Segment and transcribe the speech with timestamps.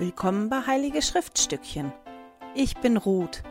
[0.00, 1.92] Willkommen bei Heilige Schriftstückchen.
[2.54, 3.42] Ich bin Ruth.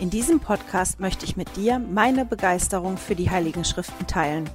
[0.00, 4.50] In diesem Podcast möchte ich mit dir meine Begeisterung für die Heiligen Schriften teilen.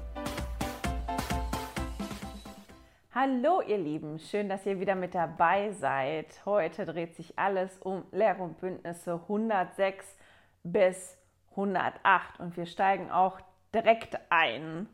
[3.15, 6.27] Hallo ihr Lieben, schön, dass ihr wieder mit dabei seid.
[6.43, 10.17] Heute dreht sich alles um Lehre und Bündnisse 106
[10.63, 11.17] bis
[11.51, 13.39] 108 und wir steigen auch
[13.73, 14.89] direkt ein.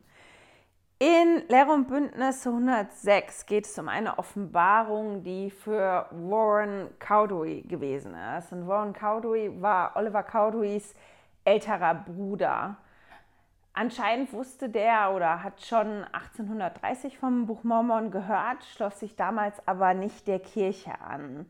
[0.98, 8.14] In Lehre und Bündnis 106 geht es um eine Offenbarung, die für Warren Cowdery gewesen
[8.38, 8.50] ist.
[8.50, 10.94] Und Warren Cowdery war Oliver Cowderys
[11.44, 12.78] älterer Bruder.
[13.74, 19.92] Anscheinend wusste der oder hat schon 1830 vom Buch Mormon gehört, schloss sich damals aber
[19.92, 21.44] nicht der Kirche an.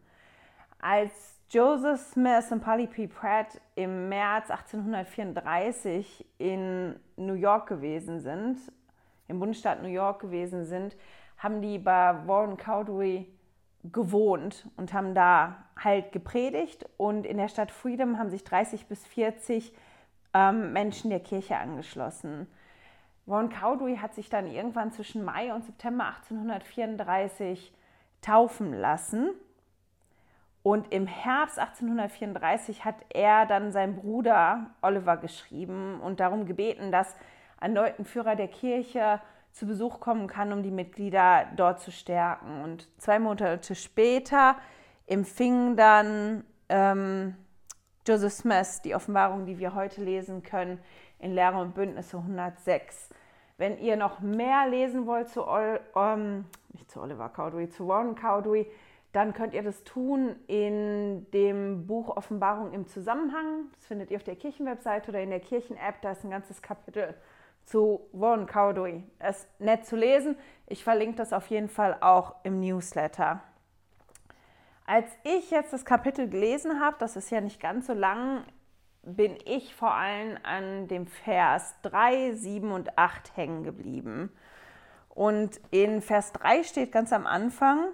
[0.81, 3.07] Als Joseph Smith und Polly P.
[3.07, 8.59] Pratt im März 1834 in New York gewesen sind,
[9.29, 10.97] im Bundesstaat New York gewesen sind,
[11.39, 13.27] haben die bei Warren Cowdery
[13.93, 16.89] gewohnt und haben da halt gepredigt.
[16.97, 19.75] Und in der Stadt Freedom haben sich 30 bis 40
[20.35, 22.47] ähm, Menschen der Kirche angeschlossen.
[23.27, 27.73] Warren Cowdery hat sich dann irgendwann zwischen Mai und September 1834
[28.21, 29.31] taufen lassen.
[30.63, 37.15] Und im Herbst 1834 hat er dann seinen Bruder Oliver geschrieben und darum gebeten, dass
[37.61, 39.21] erneuten Führer der Kirche
[39.53, 42.63] zu Besuch kommen kann, um die Mitglieder dort zu stärken.
[42.63, 44.57] Und zwei Monate später
[45.07, 47.35] empfing dann ähm,
[48.07, 50.79] Joseph Smith die Offenbarung, die wir heute lesen können,
[51.19, 53.09] in Lehre und Bündnisse 106.
[53.57, 58.67] Wenn ihr noch mehr lesen wollt zu, um, nicht zu Oliver Cowdery, zu Warren Cowdery,
[59.13, 63.71] dann könnt ihr das tun in dem Buch Offenbarung im Zusammenhang.
[63.75, 66.03] Das findet ihr auf der Kirchenwebseite oder in der Kirchen-App.
[66.03, 67.15] Da ist ein ganzes Kapitel
[67.67, 69.05] zu Warren Cowdery.
[69.19, 70.37] Es ist nett zu lesen.
[70.67, 73.43] Ich verlinke das auf jeden Fall auch im Newsletter.
[74.87, 78.45] Als ich jetzt das Kapitel gelesen habe, das ist ja nicht ganz so lang,
[79.03, 84.31] bin ich vor allem an dem Vers 3, 7 und 8 hängen geblieben.
[85.09, 87.89] Und in Vers 3 steht ganz am Anfang,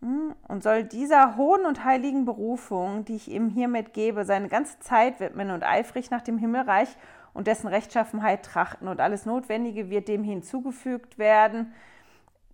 [0.00, 4.78] hm, und soll dieser hohen und heiligen Berufung, die ich ihm hiermit gebe, seine ganze
[4.80, 6.88] Zeit widmen und eifrig nach dem Himmelreich
[7.34, 11.74] und dessen Rechtschaffenheit trachten und alles Notwendige wird dem hinzugefügt werden,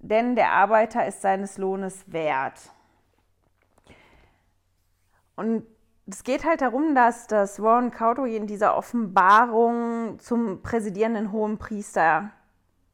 [0.01, 2.73] denn der Arbeiter ist seines Lohnes wert.
[5.37, 5.65] Und
[6.09, 12.31] es geht halt darum, dass das Warren Cowdery in dieser Offenbarung zum präsidierenden hohen Priester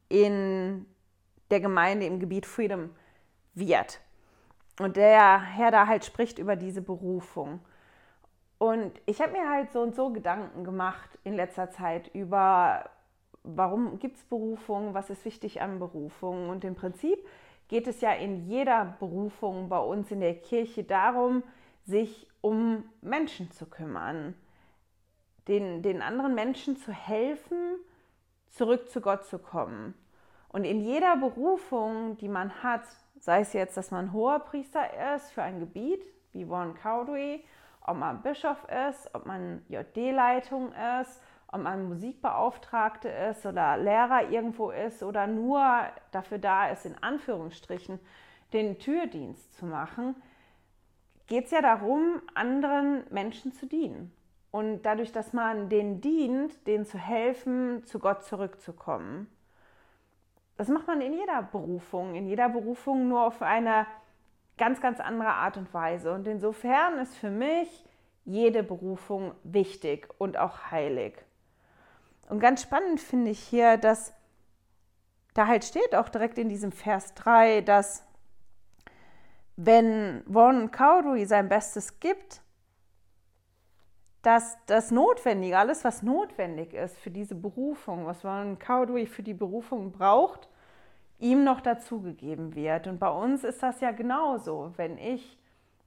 [0.09, 0.85] in
[1.49, 2.91] der Gemeinde im Gebiet Freedom
[3.53, 4.01] wird.
[4.79, 7.59] Und der Herr da halt spricht über diese Berufung.
[8.57, 12.89] Und ich habe mir halt so und so Gedanken gemacht in letzter Zeit über,
[13.43, 16.49] warum gibt es Berufung, was ist wichtig an Berufung.
[16.49, 17.19] Und im Prinzip
[17.67, 21.43] geht es ja in jeder Berufung bei uns in der Kirche darum,
[21.85, 24.33] sich um Menschen zu kümmern,
[25.47, 27.77] den, den anderen Menschen zu helfen,
[28.49, 29.93] zurück zu Gott zu kommen.
[30.49, 32.83] Und in jeder Berufung, die man hat,
[33.19, 36.01] sei es jetzt, dass man hoher Priester ist für ein Gebiet,
[36.31, 37.43] wie Warren Cowdery,
[37.87, 38.57] ob man Bischof
[38.89, 40.71] ist, ob man JD-Leitung
[41.01, 41.21] ist,
[41.51, 45.63] ob man Musikbeauftragte ist oder Lehrer irgendwo ist oder nur
[46.11, 47.99] dafür da ist, in Anführungsstrichen
[48.53, 50.15] den Türdienst zu machen,
[51.27, 54.13] geht es ja darum, anderen Menschen zu dienen.
[54.51, 59.27] Und dadurch, dass man denen dient, denen zu helfen, zu Gott zurückzukommen.
[60.57, 63.85] Das macht man in jeder Berufung, in jeder Berufung nur auf eine
[64.57, 66.11] ganz, ganz andere Art und Weise.
[66.13, 67.85] Und insofern ist für mich
[68.25, 71.13] jede Berufung wichtig und auch heilig.
[72.29, 74.13] Und ganz spannend finde ich hier, dass
[75.33, 78.03] da halt steht auch direkt in diesem Vers 3, dass
[79.55, 82.41] wenn Warren Cowdery sein Bestes gibt,
[84.23, 89.33] dass das Notwendige, alles was notwendig ist für diese Berufung, was Warren Cowdery für die
[89.33, 90.49] Berufung braucht,
[91.19, 92.87] ihm noch dazugegeben wird.
[92.87, 94.73] Und bei uns ist das ja genauso.
[94.77, 95.37] Wenn ich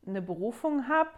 [0.06, 1.10] eine Berufung habe,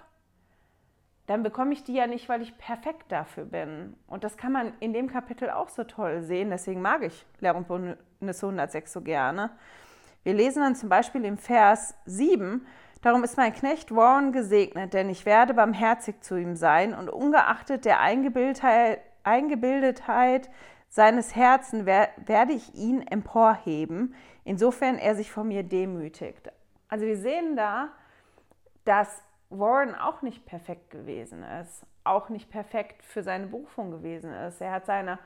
[1.26, 3.96] dann bekomme ich die ja nicht, weil ich perfekt dafür bin.
[4.06, 6.50] Und das kann man in dem Kapitel auch so toll sehen.
[6.50, 9.50] Deswegen mag ich Lehr und Bündnis 106 so gerne.
[10.24, 12.66] Wir lesen dann zum Beispiel im Vers 7,
[13.02, 17.84] Darum ist mein Knecht Warren gesegnet, denn ich werde barmherzig zu ihm sein und ungeachtet
[17.84, 20.48] der Eingebildetheit, Eingebildetheit
[20.92, 26.52] seines Herzens werde ich ihn emporheben, insofern er sich vor mir demütigt.
[26.88, 27.88] Also wir sehen da,
[28.84, 34.60] dass Warren auch nicht perfekt gewesen ist, auch nicht perfekt für seine Berufung gewesen ist.
[34.60, 35.18] Er hat seine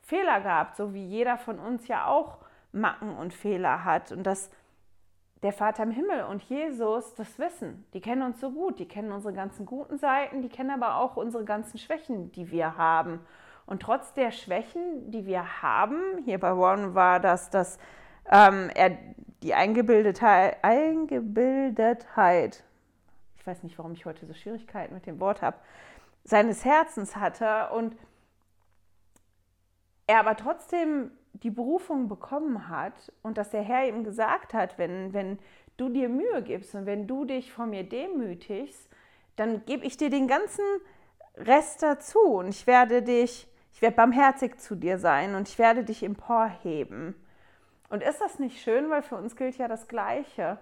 [0.00, 2.38] Fehler gehabt, so wie jeder von uns ja auch
[2.72, 4.10] Macken und Fehler hat.
[4.10, 4.50] Und das
[5.44, 7.84] der Vater im Himmel und Jesus das wissen.
[7.94, 11.16] Die kennen uns so gut, die kennen unsere ganzen guten Seiten, die kennen aber auch
[11.16, 13.20] unsere ganzen Schwächen, die wir haben.
[13.72, 17.78] Und trotz der Schwächen, die wir haben, hier bei Warren war das, dass
[18.30, 18.98] ähm, er
[19.42, 22.64] die Eingebildetheit, Eingebildetheit,
[23.38, 25.56] ich weiß nicht, warum ich heute so Schwierigkeiten mit dem Wort habe,
[26.22, 27.96] seines Herzens hatte und
[30.06, 35.14] er aber trotzdem die Berufung bekommen hat und dass der Herr ihm gesagt hat, wenn,
[35.14, 35.38] wenn
[35.78, 38.86] du dir Mühe gibst und wenn du dich vor mir demütigst,
[39.36, 40.62] dann gebe ich dir den ganzen
[41.36, 45.84] Rest dazu und ich werde dich, ich werde barmherzig zu dir sein und ich werde
[45.84, 47.14] dich emporheben.
[47.88, 50.58] Und ist das nicht schön, weil für uns gilt ja das Gleiche.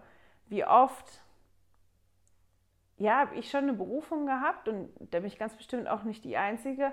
[0.48, 1.22] Wie oft,
[2.96, 6.24] ja, habe ich schon eine Berufung gehabt und da bin ich ganz bestimmt auch nicht
[6.24, 6.92] die Einzige,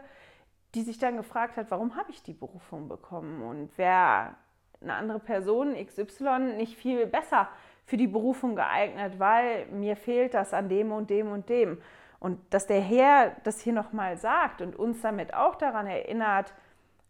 [0.75, 4.35] die sich dann gefragt hat, warum habe ich die Berufung bekommen und wer
[4.81, 7.49] eine andere Person XY nicht viel besser
[7.85, 11.81] für die Berufung geeignet, weil mir fehlt das an dem und dem und dem.
[12.19, 16.53] Und dass der Herr das hier nochmal sagt und uns damit auch daran erinnert,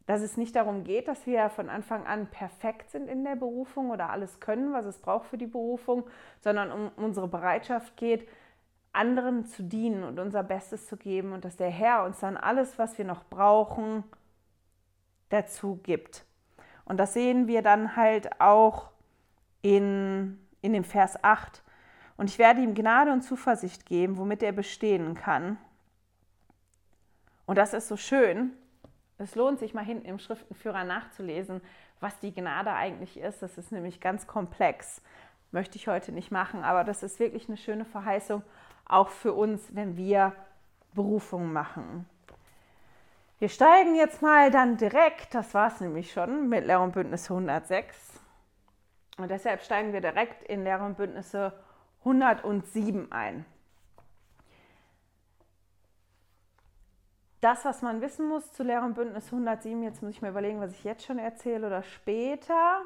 [0.06, 3.92] dass es nicht darum geht, dass wir von Anfang an perfekt sind in der Berufung
[3.92, 6.06] oder alles können, was es braucht für die Berufung,
[6.40, 8.28] sondern um unsere Bereitschaft geht,
[8.94, 12.80] anderen zu dienen und unser Bestes zu geben und dass der Herr uns dann alles,
[12.80, 14.04] was wir noch brauchen,
[15.30, 16.26] dazu gibt.
[16.86, 18.92] Und das sehen wir dann halt auch
[19.62, 21.62] in, in dem Vers 8.
[22.18, 25.58] Und ich werde ihm Gnade und Zuversicht geben, womit er bestehen kann.
[27.46, 28.52] Und das ist so schön.
[29.20, 31.62] Es lohnt sich mal hinten im Schriftenführer nachzulesen,
[32.00, 33.42] was die Gnade eigentlich ist.
[33.42, 35.02] Das ist nämlich ganz komplex.
[35.52, 38.44] Möchte ich heute nicht machen, aber das ist wirklich eine schöne Verheißung
[38.86, 40.34] auch für uns, wenn wir
[40.94, 42.08] Berufung machen.
[43.40, 47.34] Wir steigen jetzt mal dann direkt, das war es nämlich schon, mit Lehr und Bündnisse
[47.34, 48.20] 106.
[49.18, 51.54] Und deshalb steigen wir direkt in Lehr und Bündnisse
[52.00, 53.46] 107 ein.
[57.42, 60.60] Das, was man wissen muss zu Lehr und Bündnis 107, jetzt muss ich mir überlegen,
[60.60, 62.82] was ich jetzt schon erzähle oder später.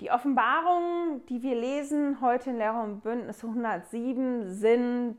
[0.00, 5.16] Die Offenbarungen, die wir lesen heute in Lehrer und Bündnis 107, sind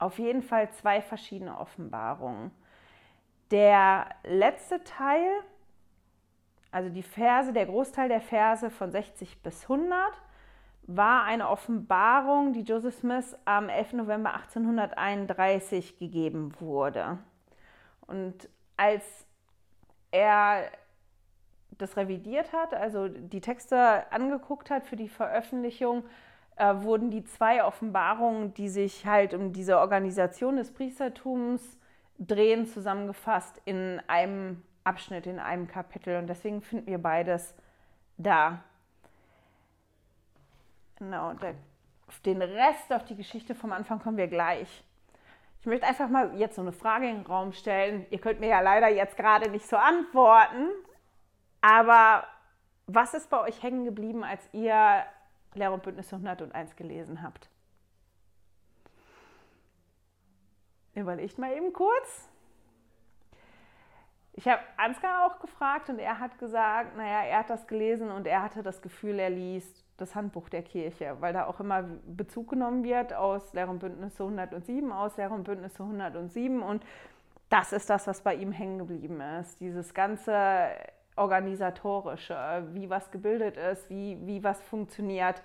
[0.00, 2.50] auf jeden Fall zwei verschiedene Offenbarungen.
[3.52, 5.28] Der letzte Teil,
[6.72, 9.96] also die Verse, der Großteil der Verse von 60 bis 100,
[10.86, 13.94] war eine Offenbarung, die Joseph Smith am 11.
[13.94, 17.18] November 1831 gegeben wurde.
[18.06, 19.04] Und als
[20.10, 20.70] er
[21.78, 26.04] das revidiert hat, also die Texte angeguckt hat für die Veröffentlichung,
[26.56, 31.78] äh, wurden die zwei Offenbarungen, die sich halt um diese Organisation des Priestertums
[32.18, 36.18] drehen, zusammengefasst in einem Abschnitt, in einem Kapitel.
[36.18, 37.54] Und deswegen finden wir beides
[38.18, 38.62] da.
[40.96, 41.44] Genau, und
[42.06, 44.84] auf den Rest, auf die Geschichte vom Anfang kommen wir gleich.
[45.60, 48.06] Ich möchte einfach mal jetzt so eine Frage in den Raum stellen.
[48.10, 50.68] Ihr könnt mir ja leider jetzt gerade nicht so antworten,
[51.62, 52.26] aber
[52.86, 55.04] was ist bei euch hängen geblieben, als ihr
[55.54, 57.48] Lehre und Bündnis 101 gelesen habt?
[60.94, 62.28] Überlegt mal eben kurz.
[64.34, 68.26] Ich habe Ansgar auch gefragt und er hat gesagt, naja, er hat das gelesen und
[68.26, 72.50] er hatte das Gefühl, er liest das Handbuch der Kirche, weil da auch immer Bezug
[72.50, 76.84] genommen wird aus Lehre und Bündnisse 107, aus Lehre und Bündnisse 107 und
[77.48, 79.60] das ist das, was bei ihm hängen geblieben ist.
[79.60, 80.68] Dieses ganze
[81.16, 85.40] organisatorische, wie was gebildet ist, wie, wie was funktioniert.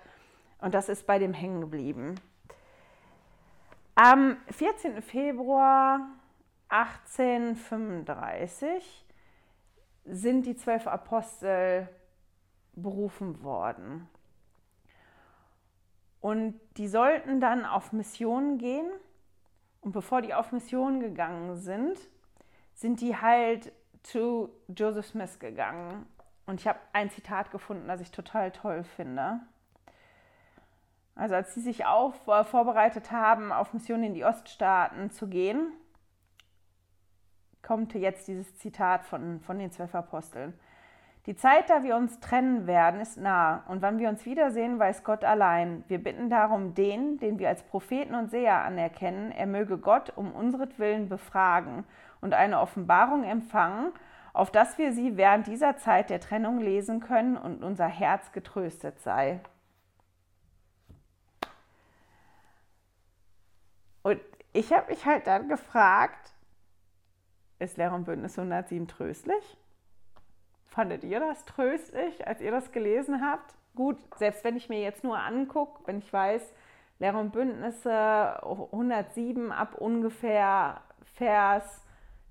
[0.60, 2.16] Und das ist bei dem hängen geblieben.
[3.94, 5.00] Am 14.
[5.02, 6.00] Februar
[6.68, 9.06] 1835
[10.04, 11.88] sind die zwölf Apostel
[12.74, 14.08] berufen worden.
[16.20, 18.90] Und die sollten dann auf Mission gehen.
[19.80, 21.98] Und bevor die auf Mission gegangen sind,
[22.74, 23.72] sind die halt
[24.02, 26.06] zu Joseph Smith gegangen
[26.50, 29.40] und ich habe ein Zitat gefunden, das ich total toll finde.
[31.14, 35.72] Also als sie sich auf, äh, vorbereitet haben, auf Mission in die Oststaaten zu gehen,
[37.62, 40.58] kommt jetzt dieses Zitat von, von den zwölf Aposteln.
[41.26, 45.04] Die Zeit, da wir uns trennen werden, ist nah, und wann wir uns wiedersehen, weiß
[45.04, 45.84] Gott allein.
[45.86, 50.32] Wir bitten darum den, den wir als Propheten und Seher anerkennen, er möge Gott um
[50.32, 51.84] unsretwillen befragen
[52.22, 53.92] und eine Offenbarung empfangen,
[54.32, 58.98] auf dass wir sie während dieser Zeit der Trennung lesen können und unser Herz getröstet
[59.00, 59.40] sei.
[64.02, 64.20] Und
[64.54, 66.32] ich habe mich halt dann gefragt,
[67.58, 69.58] ist Lehrer und Bündnis 107 tröstlich?
[70.70, 73.54] Fandet ihr das tröstlich, als ihr das gelesen habt?
[73.74, 76.42] gut, selbst wenn ich mir jetzt nur angucke, wenn ich weiß,
[76.98, 80.82] Lehre und Bündnisse 107 ab ungefähr
[81.14, 81.82] Vers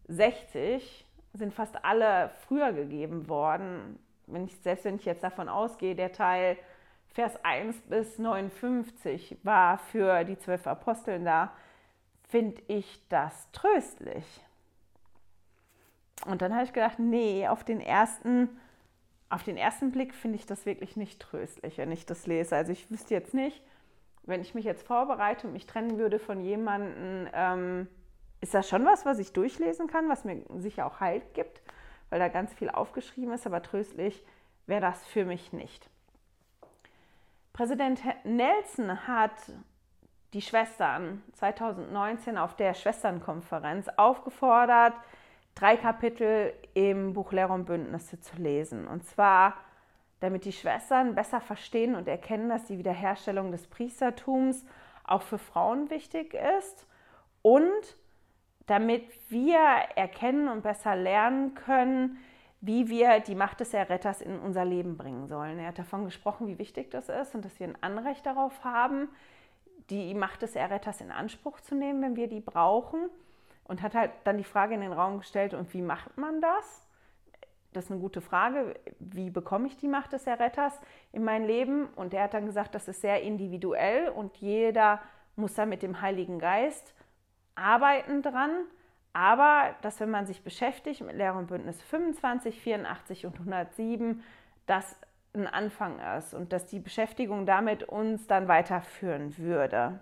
[0.07, 3.97] 60 sind fast alle früher gegeben worden.
[4.27, 6.57] Wenn ich, selbst wenn ich jetzt davon ausgehe, der Teil
[7.07, 11.51] Vers 1 bis 59 war für die zwölf Aposteln da,
[12.27, 14.23] finde ich das tröstlich.
[16.25, 18.59] Und dann habe ich gedacht, nee, auf den ersten,
[19.29, 22.55] auf den ersten Blick finde ich das wirklich nicht tröstlich, wenn ich das lese.
[22.55, 23.61] Also ich wüsste jetzt nicht,
[24.23, 27.87] wenn ich mich jetzt vorbereite und mich trennen würde von jemandem, ähm,
[28.41, 31.61] ist das schon was, was ich durchlesen kann, was mir sicher auch Halt gibt,
[32.09, 34.23] weil da ganz viel aufgeschrieben ist, aber tröstlich
[34.65, 35.89] wäre das für mich nicht.
[37.53, 39.33] Präsident Nelson hat
[40.33, 44.93] die Schwestern 2019 auf der Schwesternkonferenz aufgefordert,
[45.59, 48.87] drei Kapitel im Buch Lehrer und Bündnisse zu lesen.
[48.87, 49.55] Und zwar,
[50.21, 54.65] damit die Schwestern besser verstehen und erkennen, dass die Wiederherstellung des Priestertums
[55.03, 56.87] auch für Frauen wichtig ist
[57.41, 57.97] und
[58.67, 59.59] damit wir
[59.95, 62.19] erkennen und besser lernen können,
[62.61, 65.59] wie wir die Macht des Erretters in unser Leben bringen sollen.
[65.59, 69.09] Er hat davon gesprochen, wie wichtig das ist und dass wir ein Anrecht darauf haben,
[69.89, 73.09] die Macht des Erretters in Anspruch zu nehmen, wenn wir die brauchen.
[73.69, 76.85] Und hat halt dann die Frage in den Raum gestellt, und wie macht man das?
[77.71, 78.75] Das ist eine gute Frage.
[78.99, 80.77] Wie bekomme ich die Macht des Erretters
[81.13, 81.85] in mein Leben?
[81.95, 84.99] Und er hat dann gesagt, das ist sehr individuell und jeder
[85.37, 86.93] muss da mit dem Heiligen Geist
[87.55, 88.65] arbeiten dran
[89.13, 94.23] aber dass wenn man sich beschäftigt mit Lehre und Bündnis 25, 84 und 107,
[94.65, 94.95] das
[95.33, 99.99] ein Anfang ist und dass die Beschäftigung damit uns dann weiterführen würde.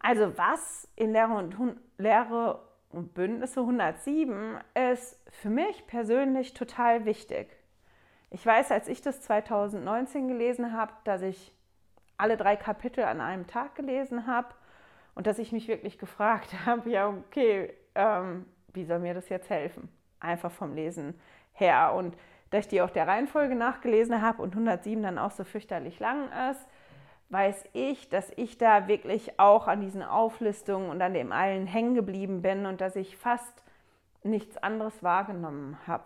[0.00, 1.56] Also was in Lehre und,
[1.98, 4.58] Lehre und Bündnisse 107
[4.92, 7.48] ist für mich persönlich total wichtig.
[8.30, 11.54] Ich weiß, als ich das 2019 gelesen habe, dass ich
[12.16, 14.48] alle drei Kapitel an einem Tag gelesen habe
[15.14, 19.50] und dass ich mich wirklich gefragt habe, ja, okay, ähm, wie soll mir das jetzt
[19.50, 19.88] helfen?
[20.20, 21.18] Einfach vom Lesen
[21.52, 21.94] her.
[21.94, 22.16] Und
[22.50, 26.28] dass ich die auch der Reihenfolge nachgelesen habe und 107 dann auch so fürchterlich lang
[26.50, 26.66] ist,
[27.30, 31.94] weiß ich, dass ich da wirklich auch an diesen Auflistungen und an dem allen hängen
[31.94, 33.62] geblieben bin und dass ich fast
[34.22, 36.04] nichts anderes wahrgenommen habe.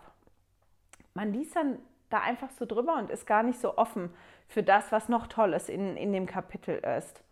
[1.13, 4.13] Man liest dann da einfach so drüber und ist gar nicht so offen
[4.47, 7.23] für das, was noch Tolles in, in dem Kapitel ist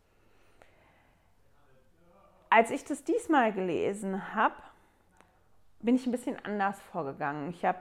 [2.52, 4.56] als ich das diesmal gelesen habe,
[5.80, 7.50] bin ich ein bisschen anders vorgegangen.
[7.50, 7.80] Ich habe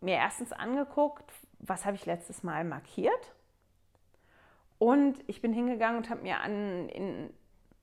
[0.00, 1.24] mir erstens angeguckt,
[1.60, 3.32] was habe ich letztes Mal markiert.
[4.80, 7.30] Und ich bin hingegangen und habe mir an, in,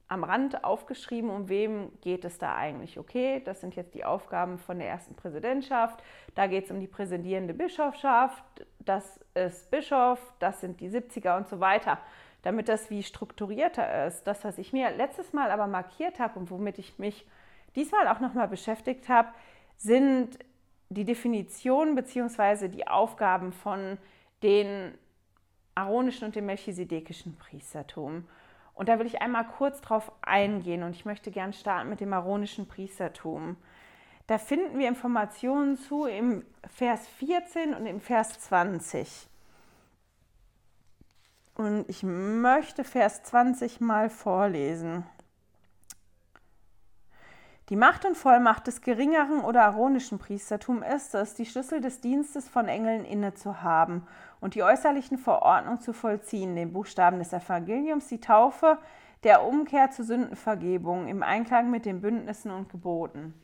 [0.08, 2.98] am Rand aufgeschrieben, um wem geht es da eigentlich.
[2.98, 6.02] Okay, das sind jetzt die Aufgaben von der ersten Präsidentschaft.
[6.34, 8.44] Da geht es um die präsidierende Bischofschaft.
[8.80, 11.98] Das ist Bischof, das sind die 70er und so weiter
[12.42, 14.24] damit das wie strukturierter ist.
[14.24, 17.26] Das, was ich mir letztes Mal aber markiert habe und womit ich mich
[17.76, 19.28] diesmal auch nochmal beschäftigt habe,
[19.76, 20.38] sind
[20.88, 22.68] die Definitionen bzw.
[22.68, 23.98] die Aufgaben von
[24.42, 24.94] den
[25.78, 28.26] aaronischen und dem melchisedekischen Priestertum.
[28.74, 32.12] Und da will ich einmal kurz drauf eingehen und ich möchte gern starten mit dem
[32.12, 33.56] aaronischen Priestertum.
[34.26, 39.26] Da finden wir Informationen zu im Vers 14 und im Vers 20.
[41.54, 45.04] Und ich möchte Vers 20 mal vorlesen.
[47.68, 52.48] Die Macht und Vollmacht des geringeren oder aaronischen Priestertums ist es, die Schlüssel des Dienstes
[52.48, 54.06] von Engeln inne zu haben
[54.40, 58.78] und die äußerlichen Verordnungen zu vollziehen, den Buchstaben des Evangeliums, die Taufe,
[59.24, 63.34] der Umkehr zur Sündenvergebung im Einklang mit den Bündnissen und Geboten.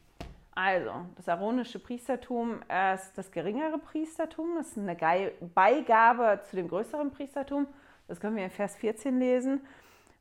[0.55, 2.61] Also, das aaronische Priestertum
[2.95, 7.67] ist das geringere Priestertum, das ist eine Beigabe zu dem größeren Priestertum
[8.09, 9.61] das können wir in Vers 14 lesen.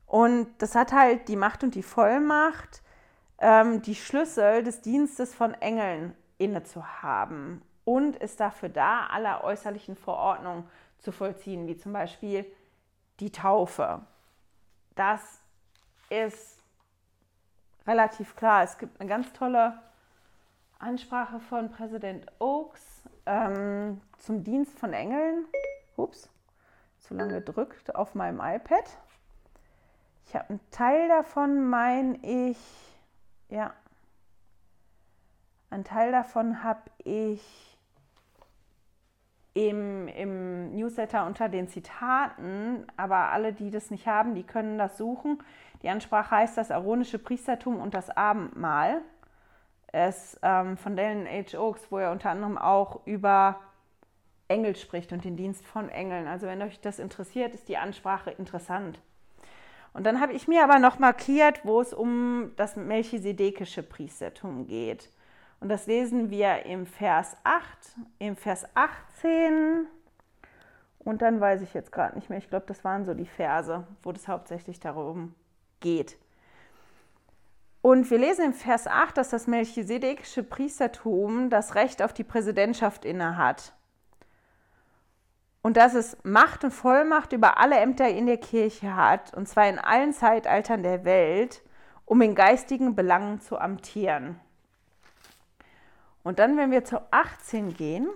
[0.06, 2.82] Und das hat halt die Macht und die Vollmacht,
[3.38, 9.44] ähm, die Schlüssel des Dienstes von Engeln inne zu haben und ist dafür da, alle
[9.44, 12.46] äußerlichen Verordnungen zu vollziehen, wie zum Beispiel
[13.20, 14.00] die Taufe.
[14.94, 15.42] Das
[16.08, 16.58] ist
[17.86, 18.62] relativ klar.
[18.62, 19.78] Es gibt eine ganz tolle
[20.78, 25.46] Ansprache von Präsident Oakes ähm, zum Dienst von Engeln.
[25.96, 26.28] Ups
[27.00, 28.84] zu lange gedrückt auf meinem iPad.
[30.26, 32.58] Ich habe einen Teil davon, meine ich,
[33.50, 33.74] ja,
[35.70, 37.73] einen Teil davon habe ich
[39.54, 44.98] im, im Newsletter unter den Zitaten, aber alle, die das nicht haben, die können das
[44.98, 45.38] suchen.
[45.82, 49.00] Die Ansprache heißt das aaronische Priestertum und das Abendmahl.
[49.92, 51.56] Es ähm, von Dalen H.
[51.56, 53.60] Oaks, wo er unter anderem auch über
[54.48, 56.26] Engel spricht und den Dienst von Engeln.
[56.26, 59.00] Also wenn euch das interessiert, ist die Ansprache interessant.
[59.92, 65.10] Und dann habe ich mir aber noch markiert, wo es um das melchisedekische Priestertum geht.
[65.64, 67.64] Und das lesen wir im Vers 8,
[68.18, 69.86] im Vers 18
[70.98, 72.36] und dann weiß ich jetzt gerade nicht mehr.
[72.36, 75.34] Ich glaube, das waren so die Verse, wo es hauptsächlich darum
[75.80, 76.18] geht.
[77.80, 83.06] Und wir lesen im Vers 8, dass das melchisedekische Priestertum das Recht auf die Präsidentschaft
[83.06, 83.72] innehat.
[85.62, 89.66] Und dass es Macht und Vollmacht über alle Ämter in der Kirche hat, und zwar
[89.66, 91.62] in allen Zeitaltern der Welt,
[92.04, 94.38] um in geistigen Belangen zu amtieren.
[96.24, 98.08] Und dann, wenn wir zu 18 gehen,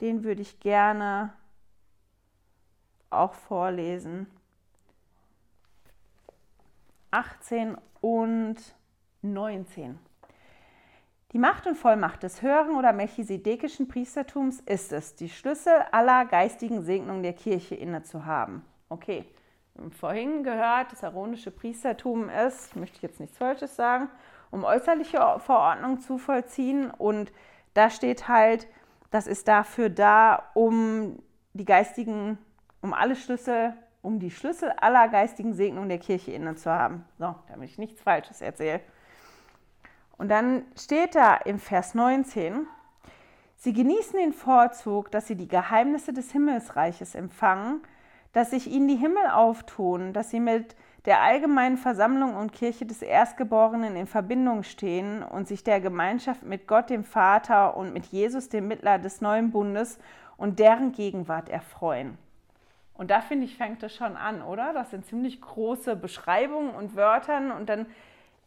[0.00, 1.32] den würde ich gerne
[3.08, 4.26] auch vorlesen.
[7.10, 8.56] 18 und
[9.22, 9.98] 19.
[11.32, 16.82] Die Macht und Vollmacht des höheren oder melchisedekischen Priestertums ist es, die Schlüssel aller geistigen
[16.82, 18.64] Segnungen der Kirche inne zu haben.
[18.88, 19.24] Okay,
[19.74, 24.08] wir haben vorhin gehört, das aaronische Priestertum ist, möchte ich jetzt nichts Falsches sagen,
[24.50, 26.90] um äußerliche Verordnung zu vollziehen.
[26.90, 27.32] Und
[27.74, 28.68] da steht halt,
[29.10, 32.38] das ist dafür da, um die geistigen,
[32.80, 37.04] um alle Schlüssel um die Schlüssel aller geistigen Segnungen der Kirche inne zu haben.
[37.18, 38.80] So, damit ich nichts Falsches erzähle.
[40.16, 42.66] Und dann steht da im Vers 19,
[43.62, 47.82] Sie genießen den Vorzug, dass sie die Geheimnisse des Himmelsreiches empfangen,
[48.32, 50.76] dass sich ihnen die Himmel auftun, dass sie mit
[51.06, 56.66] der allgemeinen Versammlung und Kirche des Erstgeborenen in Verbindung stehen und sich der Gemeinschaft mit
[56.66, 59.98] Gott, dem Vater und mit Jesus, dem Mittler des neuen Bundes
[60.36, 62.18] und deren Gegenwart erfreuen.
[62.94, 64.74] Und da finde ich, fängt es schon an, oder?
[64.74, 67.86] Das sind ziemlich große Beschreibungen und Wörtern und dann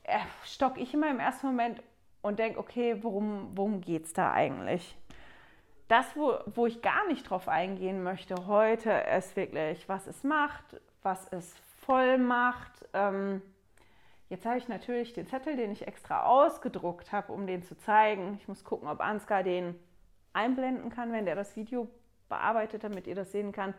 [0.03, 1.81] äh, stocke ich immer im ersten Moment
[2.21, 4.95] und denke, okay, worum, worum geht es da eigentlich?
[5.87, 10.63] Das, wo, wo ich gar nicht drauf eingehen möchte heute, ist wirklich, was es macht,
[11.01, 11.53] was es
[11.85, 12.85] voll macht.
[12.93, 13.41] Ähm,
[14.29, 18.37] jetzt habe ich natürlich den Zettel, den ich extra ausgedruckt habe, um den zu zeigen.
[18.39, 19.75] Ich muss gucken, ob Ansgar den
[20.33, 21.87] einblenden kann, wenn der das Video
[22.29, 23.73] bearbeitet, damit ihr das sehen kann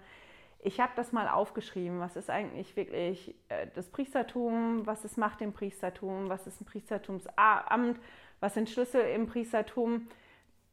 [0.64, 5.42] ich habe das mal aufgeschrieben, was ist eigentlich wirklich äh, das Priestertum, was es macht
[5.42, 8.00] im Priestertum, was ist ein Priestertumsamt,
[8.40, 10.08] was sind Schlüssel im Priestertum.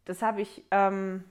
[0.06, 1.26] Das habe ich, ähm,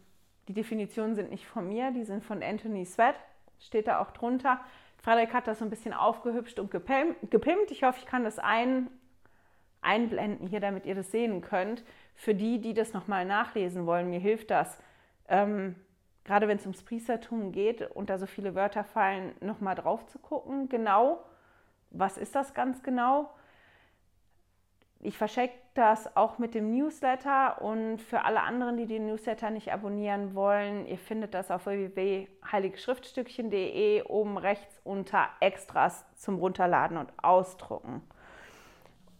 [0.47, 3.17] die Definitionen sind nicht von mir, die sind von Anthony Sweat,
[3.59, 4.61] steht da auch drunter.
[5.03, 7.71] Frederik hat das so ein bisschen aufgehübscht und gepimpt.
[7.71, 8.91] Ich hoffe, ich kann das ein,
[9.81, 11.85] einblenden hier, damit ihr das sehen könnt.
[12.15, 14.79] Für die, die das nochmal nachlesen wollen, mir hilft das.
[15.29, 15.75] Ähm,
[16.25, 20.19] gerade wenn es ums Priestertum geht und da so viele Wörter fallen, nochmal drauf zu
[20.19, 21.25] gucken, genau,
[21.91, 23.31] was ist das ganz genau?
[25.03, 29.73] Ich verschenke das auch mit dem Newsletter und für alle anderen, die den Newsletter nicht
[29.73, 38.03] abonnieren wollen, ihr findet das auf www.heiligeschriftstückchen.de oben rechts unter Extras zum Runterladen und Ausdrucken.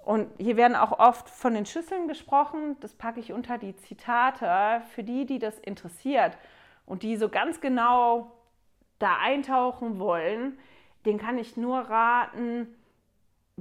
[0.05, 2.77] Und hier werden auch oft von den Schüsseln gesprochen.
[2.81, 6.37] Das packe ich unter die Zitate für die, die das interessiert
[6.85, 8.31] und die so ganz genau
[8.99, 10.59] da eintauchen wollen,
[11.07, 12.77] den kann ich nur raten,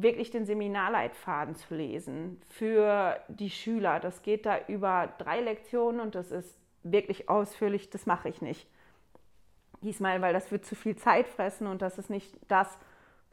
[0.01, 3.99] wirklich den Seminarleitfaden zu lesen für die Schüler.
[3.99, 7.89] Das geht da über drei Lektionen und das ist wirklich ausführlich.
[7.89, 8.67] Das mache ich nicht
[9.81, 12.77] diesmal, weil das wird zu viel Zeit fressen und das ist nicht das,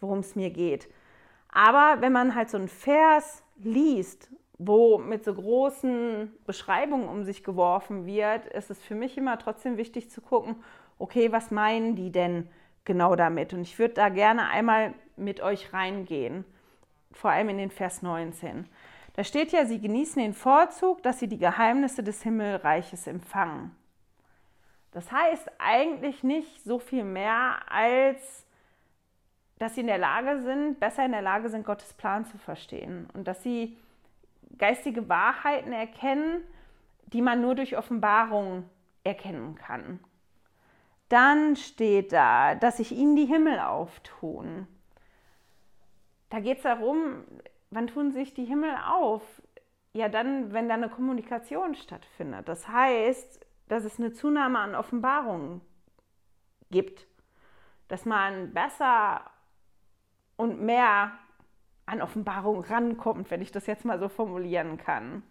[0.00, 0.88] worum es mir geht.
[1.48, 7.44] Aber wenn man halt so einen Vers liest wo mit so großen Beschreibungen um sich
[7.44, 10.56] geworfen wird, ist es für mich immer trotzdem wichtig zu gucken,
[10.98, 12.48] okay, was meinen die denn
[12.84, 13.52] genau damit?
[13.52, 16.44] Und ich würde da gerne einmal mit euch reingehen,
[17.16, 18.68] vor allem in den Vers 19.
[19.14, 23.74] Da steht ja, sie genießen den Vorzug, dass sie die Geheimnisse des Himmelreiches empfangen.
[24.92, 28.46] Das heißt eigentlich nicht so viel mehr, als
[29.58, 33.08] dass sie in der Lage sind, besser in der Lage sind, Gottes Plan zu verstehen
[33.14, 33.78] und dass sie
[34.58, 36.42] geistige Wahrheiten erkennen,
[37.06, 38.68] die man nur durch Offenbarung
[39.04, 40.00] erkennen kann.
[41.08, 44.66] Dann steht da, dass sich ihnen die Himmel auftun.
[46.30, 47.24] Da geht es darum,
[47.70, 49.22] wann tun sich die Himmel auf?
[49.92, 52.48] Ja, dann, wenn da eine Kommunikation stattfindet.
[52.48, 55.60] Das heißt, dass es eine Zunahme an Offenbarungen
[56.70, 57.06] gibt,
[57.88, 59.22] dass man besser
[60.36, 61.12] und mehr
[61.86, 65.22] an Offenbarung rankommt, wenn ich das jetzt mal so formulieren kann.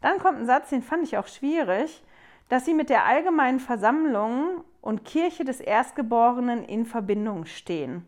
[0.00, 2.02] Dann kommt ein Satz, den fand ich auch schwierig,
[2.48, 8.04] dass sie mit der allgemeinen Versammlung und Kirche des Erstgeborenen in Verbindung stehen.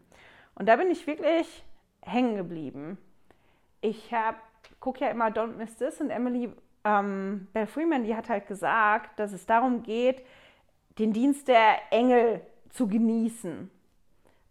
[0.56, 1.64] Und da bin ich wirklich
[2.06, 2.98] hängen geblieben.
[3.80, 4.10] Ich
[4.80, 6.50] gucke ja immer Don't Miss This und Emily
[6.84, 10.24] ähm, Bell Freeman, die hat halt gesagt, dass es darum geht,
[10.98, 12.40] den Dienst der Engel
[12.70, 13.70] zu genießen.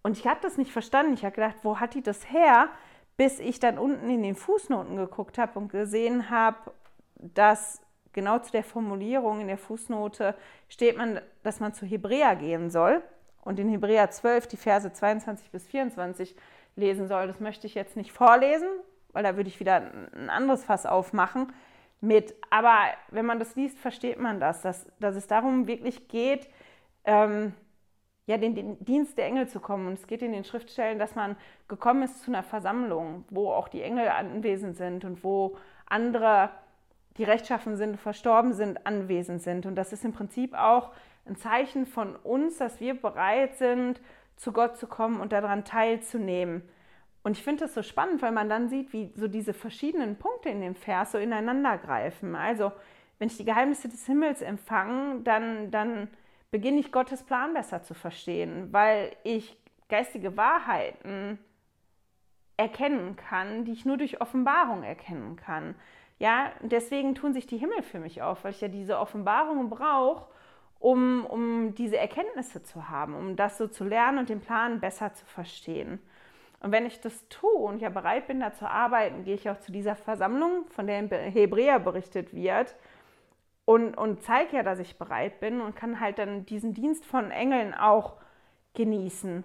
[0.03, 1.13] Und ich habe das nicht verstanden.
[1.13, 2.69] Ich habe gedacht, wo hat die das her?
[3.17, 6.57] Bis ich dann unten in den Fußnoten geguckt habe und gesehen habe,
[7.15, 7.81] dass
[8.13, 10.35] genau zu der Formulierung in der Fußnote
[10.69, 13.01] steht man, dass man zu Hebräer gehen soll
[13.43, 16.35] und in Hebräer 12 die Verse 22 bis 24
[16.75, 17.27] lesen soll.
[17.27, 18.67] Das möchte ich jetzt nicht vorlesen,
[19.13, 21.51] weil da würde ich wieder ein anderes Fass aufmachen
[22.01, 22.35] mit.
[22.49, 22.77] Aber
[23.11, 26.49] wenn man das liest, versteht man das, dass, dass es darum wirklich geht,
[27.05, 27.53] ähm,
[28.27, 29.87] ja, den, den, Dienst der Engel zu kommen.
[29.87, 31.35] Und es geht in den Schriftstellen, dass man
[31.67, 36.49] gekommen ist zu einer Versammlung, wo auch die Engel anwesend sind und wo andere,
[37.17, 39.65] die rechtschaffen sind, verstorben sind, anwesend sind.
[39.65, 40.91] Und das ist im Prinzip auch
[41.25, 44.01] ein Zeichen von uns, dass wir bereit sind,
[44.35, 46.67] zu Gott zu kommen und daran teilzunehmen.
[47.23, 50.49] Und ich finde das so spannend, weil man dann sieht, wie so diese verschiedenen Punkte
[50.49, 52.35] in dem Vers so ineinander greifen.
[52.35, 52.71] Also,
[53.17, 56.09] wenn ich die Geheimnisse des Himmels empfange, dann, dann
[56.51, 59.57] beginne ich Gottes Plan besser zu verstehen, weil ich
[59.89, 61.39] geistige Wahrheiten
[62.57, 65.75] erkennen kann, die ich nur durch Offenbarung erkennen kann.
[66.19, 70.27] Ja, deswegen tun sich die Himmel für mich auf, weil ich ja diese Offenbarung brauche,
[70.79, 75.13] um, um diese Erkenntnisse zu haben, um das so zu lernen und den Plan besser
[75.13, 75.99] zu verstehen.
[76.59, 79.59] Und wenn ich das tue und ja bereit bin, da zu arbeiten, gehe ich auch
[79.59, 82.75] zu dieser Versammlung, von der im Hebräer berichtet wird,
[83.65, 87.31] und, und zeige ja, dass ich bereit bin und kann halt dann diesen Dienst von
[87.31, 88.17] Engeln auch
[88.75, 89.43] genießen.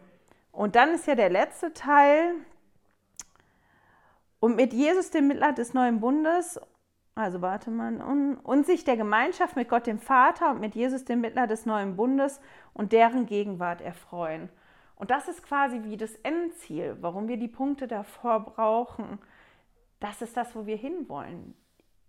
[0.52, 2.34] Und dann ist ja der letzte Teil.
[4.38, 6.60] Und mit Jesus, dem Mittler des neuen Bundes,
[7.14, 11.04] also warte mal, und, und sich der Gemeinschaft mit Gott, dem Vater und mit Jesus,
[11.04, 12.40] dem Mittler des neuen Bundes
[12.72, 14.48] und deren Gegenwart erfreuen.
[14.96, 19.18] Und das ist quasi wie das Endziel, warum wir die Punkte davor brauchen.
[19.98, 21.54] Das ist das, wo wir hinwollen.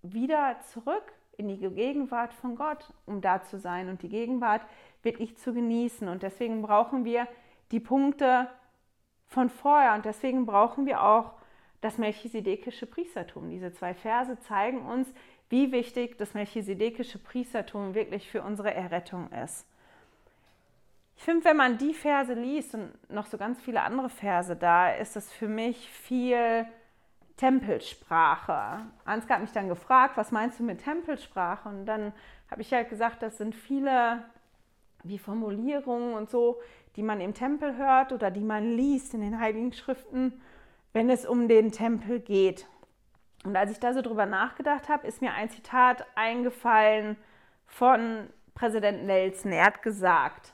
[0.02, 4.62] Wieder zurück in die Gegenwart von Gott, um da zu sein und die Gegenwart
[5.04, 6.08] wirklich zu genießen.
[6.08, 7.28] Und deswegen brauchen wir
[7.72, 8.50] die Punkte
[9.28, 11.34] von vorher und deswegen brauchen wir auch
[11.82, 13.50] das melchisedekische Priestertum.
[13.50, 15.12] Diese zwei Verse zeigen uns,
[15.50, 19.66] wie wichtig das melchisedekische Priestertum wirklich für unsere Errettung ist.
[21.18, 24.92] Ich finde, wenn man die Verse liest und noch so ganz viele andere Verse da,
[24.92, 26.66] ist es für mich viel
[27.38, 28.86] Tempelsprache.
[29.06, 31.68] Ansgar hat mich dann gefragt, was meinst du mit Tempelsprache?
[31.70, 32.14] Und dann
[32.50, 34.24] habe ich halt gesagt, das sind viele
[35.04, 36.60] wie Formulierungen und so,
[36.96, 40.42] die man im Tempel hört oder die man liest in den Heiligen Schriften,
[40.94, 42.68] wenn es um den Tempel geht.
[43.44, 47.18] Und als ich da so drüber nachgedacht habe, ist mir ein Zitat eingefallen
[47.66, 49.52] von Präsident Nelson.
[49.52, 50.54] Er hat gesagt,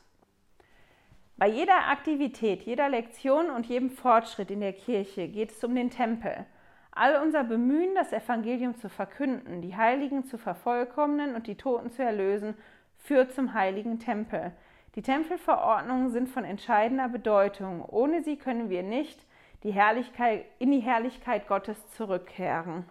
[1.37, 5.91] bei jeder Aktivität, jeder Lektion und jedem Fortschritt in der Kirche geht es um den
[5.91, 6.45] Tempel.
[6.91, 12.01] All unser Bemühen, das Evangelium zu verkünden, die Heiligen zu vervollkommnen und die Toten zu
[12.01, 12.55] erlösen,
[12.97, 14.51] führt zum heiligen Tempel.
[14.95, 17.85] Die Tempelverordnungen sind von entscheidender Bedeutung.
[17.85, 19.26] Ohne sie können wir nicht
[19.63, 22.85] die Herrlichkeit, in die Herrlichkeit Gottes zurückkehren.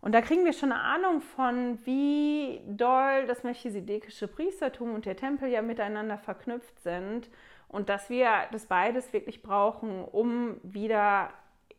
[0.00, 5.16] Und da kriegen wir schon eine Ahnung von, wie doll das melchisedekische Priestertum und der
[5.16, 7.30] Tempel ja miteinander verknüpft sind
[7.68, 11.30] und dass wir das beides wirklich brauchen, um wieder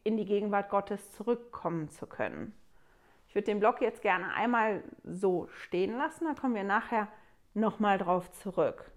[0.06, 2.53] in die Gegenwart Gottes zurückkommen zu können.
[3.27, 7.10] Ich würde den Blog jetzt gerne einmal so stehen lassen, da kommen wir nachher
[7.53, 8.91] nochmal drauf zurück.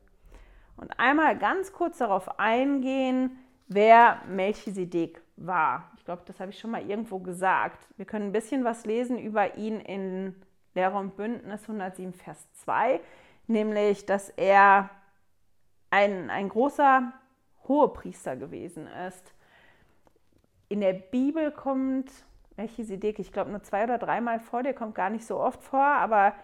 [0.77, 5.91] Und einmal ganz kurz darauf eingehen, wer Melchisedek war.
[5.97, 7.87] Ich glaube, das habe ich schon mal irgendwo gesagt.
[7.97, 10.35] Wir können ein bisschen was lesen über ihn in
[10.75, 13.01] Lehre und Bündnis 107, Vers 2,
[13.47, 14.91] nämlich, dass er
[15.91, 17.13] ein, ein großer
[17.67, 19.37] Hohepriester gewesen ist
[20.69, 22.11] in der Bibel kommt
[22.57, 25.85] Melchisedek, ich glaube, nur zwei oder dreimal vor, der kommt gar nicht so oft vor,
[25.85, 26.35] aber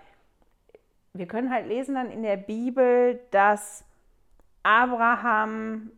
[1.15, 3.85] wir können halt lesen dann in der Bibel, dass
[4.63, 5.91] Abraham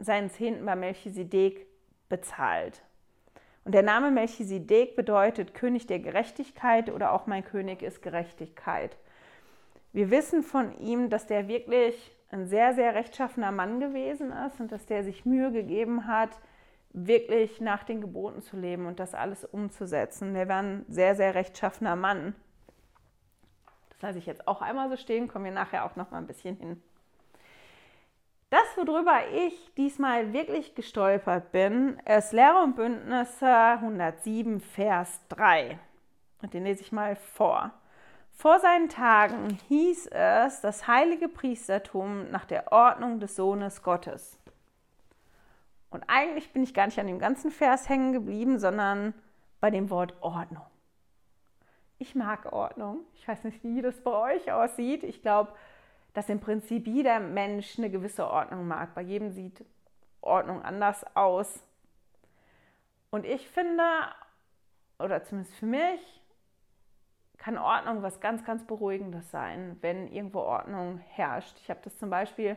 [0.00, 1.66] seinen Zehnten bei Melchisedek
[2.08, 2.82] bezahlt.
[3.64, 8.96] Und der Name Melchisedek bedeutet König der Gerechtigkeit oder auch mein König ist Gerechtigkeit.
[9.92, 14.72] Wir wissen von ihm, dass der wirklich ein sehr, sehr rechtschaffener Mann gewesen ist und
[14.72, 16.30] dass der sich Mühe gegeben hat,
[16.92, 20.34] wirklich nach den Geboten zu leben und das alles umzusetzen.
[20.34, 22.34] Der war ein sehr, sehr rechtschaffener Mann.
[23.90, 26.26] Das lasse ich jetzt auch einmal so stehen, kommen wir nachher auch noch mal ein
[26.26, 26.82] bisschen hin.
[28.50, 35.78] Das, worüber ich diesmal wirklich gestolpert bin, ist Lehre und Bündnisse 107, Vers 3.
[36.42, 37.70] Und den lese ich mal vor.
[38.32, 44.36] Vor seinen Tagen hieß es das heilige Priestertum nach der Ordnung des Sohnes Gottes.
[45.90, 49.14] Und eigentlich bin ich gar nicht an dem ganzen Vers hängen geblieben, sondern
[49.60, 50.66] bei dem Wort Ordnung.
[51.98, 53.04] ich mag Ordnung.
[53.14, 55.04] Ich weiß nicht, wie das bei euch aussieht.
[55.04, 55.52] Ich glaube,
[56.12, 58.94] dass im Prinzip jeder Mensch eine gewisse Ordnung mag.
[58.94, 59.64] Bei jedem sieht
[60.20, 61.64] Ordnung anders aus.
[63.10, 63.82] Und ich finde,
[64.98, 66.20] oder zumindest für mich,
[67.38, 71.56] kann Ordnung was ganz, ganz Beruhigendes sein, wenn irgendwo Ordnung herrscht.
[71.62, 72.56] Ich habe das zum Beispiel,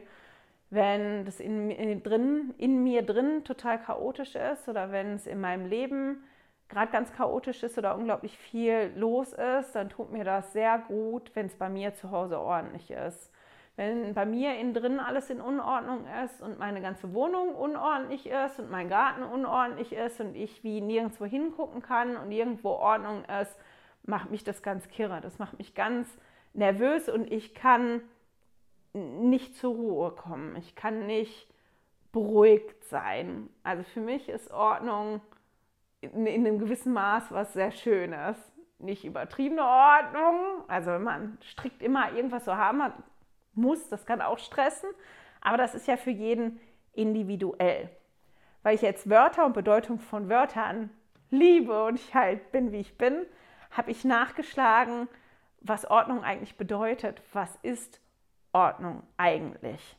[0.70, 5.40] wenn das in, in, drin, in mir drin total chaotisch ist oder wenn es in
[5.40, 6.24] meinem Leben
[6.68, 11.32] gerade ganz chaotisch ist oder unglaublich viel los ist, dann tut mir das sehr gut,
[11.34, 13.32] wenn es bei mir zu Hause ordentlich ist.
[13.76, 18.60] Wenn bei mir innen drin alles in Unordnung ist und meine ganze Wohnung unordentlich ist
[18.60, 23.58] und mein Garten unordentlich ist und ich wie nirgendwo hingucken kann und irgendwo Ordnung ist,
[24.04, 25.22] macht mich das ganz kirre.
[25.22, 26.08] Das macht mich ganz
[26.54, 28.02] nervös und ich kann
[28.94, 30.56] nicht zur Ruhe kommen.
[30.56, 31.48] Ich kann nicht
[32.12, 33.50] beruhigt sein.
[33.64, 35.20] Also für mich ist Ordnung
[36.02, 38.38] in, in einem gewissen Maß was sehr Schönes.
[38.78, 40.64] Nicht übertriebene Ordnung.
[40.68, 42.94] Also wenn man strikt immer irgendwas so haben hat,
[43.54, 44.90] muss, das kann auch stressen,
[45.42, 46.60] aber das ist ja für jeden
[46.94, 47.90] individuell.
[48.62, 50.90] Weil ich jetzt Wörter und Bedeutung von Wörtern
[51.30, 53.26] liebe und ich halt bin, wie ich bin,
[53.72, 55.08] habe ich nachgeschlagen,
[55.62, 57.22] was Ordnung eigentlich bedeutet.
[57.34, 58.00] Was ist
[58.52, 59.98] Ordnung eigentlich?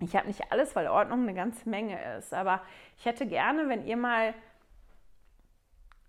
[0.00, 2.62] Ich habe nicht alles, weil Ordnung eine ganze Menge ist, aber
[2.98, 4.34] ich hätte gerne, wenn ihr mal,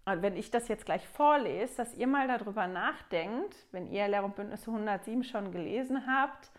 [0.05, 4.35] wenn ich das jetzt gleich vorlese, dass ihr mal darüber nachdenkt, wenn ihr Lehr- und
[4.35, 6.51] Bündnisse 107 schon gelesen habt,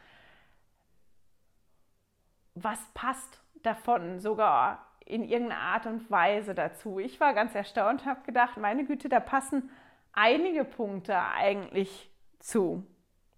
[2.56, 6.98] was passt davon sogar in irgendeiner Art und Weise dazu.
[6.98, 9.70] Ich war ganz erstaunt habe gedacht, meine Güte, da passen
[10.12, 12.84] einige Punkte eigentlich zu,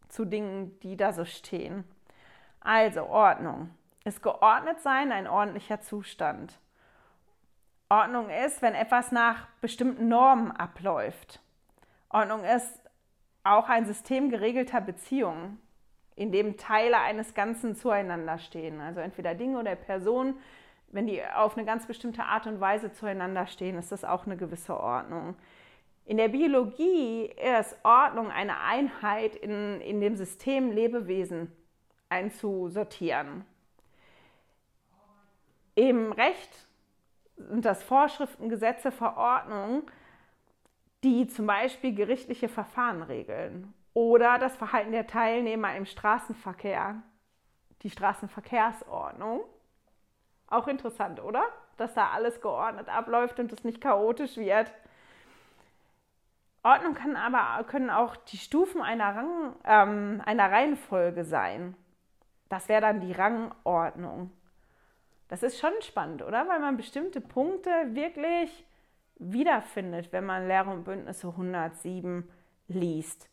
[0.08, 1.84] zu Dingen, die da so stehen.
[2.60, 3.70] Also Ordnung.
[4.04, 6.58] Ist geordnet sein ein ordentlicher Zustand.
[7.90, 11.40] Ordnung ist, wenn etwas nach bestimmten Normen abläuft.
[12.08, 12.80] Ordnung ist
[13.44, 15.60] auch ein System geregelter Beziehungen
[16.18, 18.80] in dem Teile eines Ganzen zueinander stehen.
[18.80, 20.36] Also entweder Dinge oder Personen,
[20.88, 24.36] wenn die auf eine ganz bestimmte Art und Weise zueinander stehen, ist das auch eine
[24.36, 25.36] gewisse Ordnung.
[26.06, 27.26] In der Biologie
[27.60, 31.52] ist Ordnung eine Einheit in, in dem System Lebewesen
[32.08, 33.44] einzusortieren.
[35.76, 36.66] Im Recht
[37.36, 39.82] sind das Vorschriften, Gesetze, Verordnungen,
[41.04, 47.02] die zum Beispiel gerichtliche Verfahren regeln oder das Verhalten der Teilnehmer im Straßenverkehr,
[47.82, 49.40] die Straßenverkehrsordnung.
[50.46, 51.44] Auch interessant, oder?
[51.76, 54.72] Dass da alles geordnet abläuft und es nicht chaotisch wird.
[56.62, 61.76] Ordnung kann aber, können auch die Stufen einer, Rang, ähm, einer Reihenfolge sein.
[62.48, 64.32] Das wäre dann die Rangordnung.
[65.28, 66.48] Das ist schon spannend, oder?
[66.48, 68.64] Weil man bestimmte Punkte wirklich
[69.16, 72.28] wiederfindet, wenn man Lehre und Bündnisse 107
[72.68, 73.27] liest.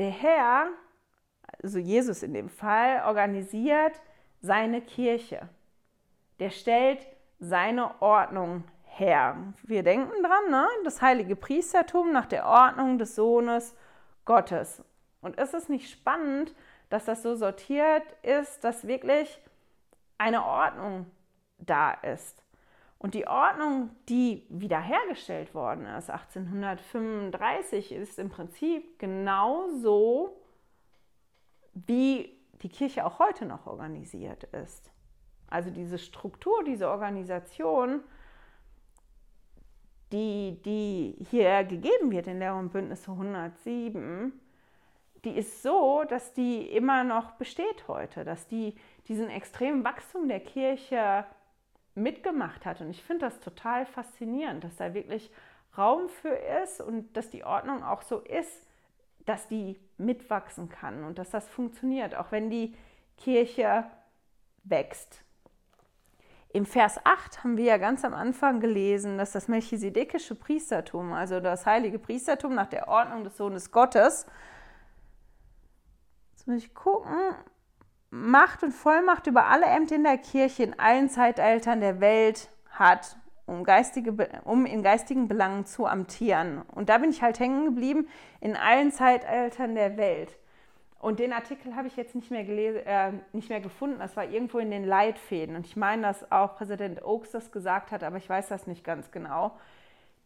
[0.00, 0.68] Der Herr,
[1.62, 4.00] also Jesus in dem Fall, organisiert
[4.40, 5.46] seine Kirche.
[6.38, 7.06] Der stellt
[7.38, 9.36] seine Ordnung her.
[9.62, 10.66] Wir denken dran, ne?
[10.84, 13.76] das heilige Priestertum nach der Ordnung des Sohnes
[14.24, 14.82] Gottes.
[15.20, 16.54] Und ist es nicht spannend,
[16.88, 19.38] dass das so sortiert ist, dass wirklich
[20.16, 21.10] eine Ordnung
[21.58, 22.42] da ist?
[23.00, 30.36] Und die Ordnung, die wiederhergestellt worden ist, 1835, ist im Prinzip genauso,
[31.72, 34.92] wie die Kirche auch heute noch organisiert ist.
[35.46, 38.02] Also diese Struktur, diese Organisation,
[40.12, 44.38] die, die hier gegeben wird in Lehr- und Bündnisse 107,
[45.24, 48.74] die ist so, dass die immer noch besteht heute, dass die
[49.08, 51.24] diesen extremen Wachstum der Kirche
[51.94, 52.80] mitgemacht hat.
[52.80, 55.30] Und ich finde das total faszinierend, dass da wirklich
[55.76, 58.66] Raum für ist und dass die Ordnung auch so ist,
[59.26, 62.74] dass die mitwachsen kann und dass das funktioniert, auch wenn die
[63.16, 63.84] Kirche
[64.64, 65.22] wächst.
[66.52, 71.38] Im Vers 8 haben wir ja ganz am Anfang gelesen, dass das melchisedekische Priestertum, also
[71.38, 74.26] das heilige Priestertum nach der Ordnung des Sohnes Gottes,
[76.32, 77.14] jetzt muss ich gucken,
[78.10, 83.16] Macht und Vollmacht über alle Ämter in der Kirche in allen Zeitaltern der Welt hat,
[83.46, 86.62] um, geistige, um in geistigen Belangen zu amtieren.
[86.74, 88.08] Und da bin ich halt hängen geblieben,
[88.40, 90.36] in allen Zeitaltern der Welt.
[90.98, 94.00] Und den Artikel habe ich jetzt nicht mehr, gelesen, äh, nicht mehr gefunden.
[94.00, 95.56] Das war irgendwo in den Leitfäden.
[95.56, 98.84] Und ich meine, dass auch Präsident Oakes das gesagt hat, aber ich weiß das nicht
[98.84, 99.52] ganz genau,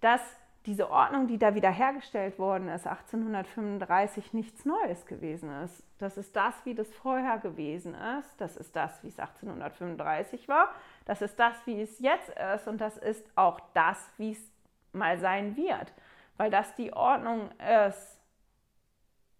[0.00, 0.20] dass
[0.66, 5.82] diese Ordnung, die da wiederhergestellt worden ist, 1835, nichts Neues gewesen ist.
[5.98, 8.40] Das ist das, wie das vorher gewesen ist.
[8.40, 10.70] Das ist das, wie es 1835 war.
[11.04, 12.66] Das ist das, wie es jetzt ist.
[12.66, 14.52] Und das ist auch das, wie es
[14.92, 15.92] mal sein wird.
[16.36, 17.50] weil das die Ordnung
[17.88, 18.18] ist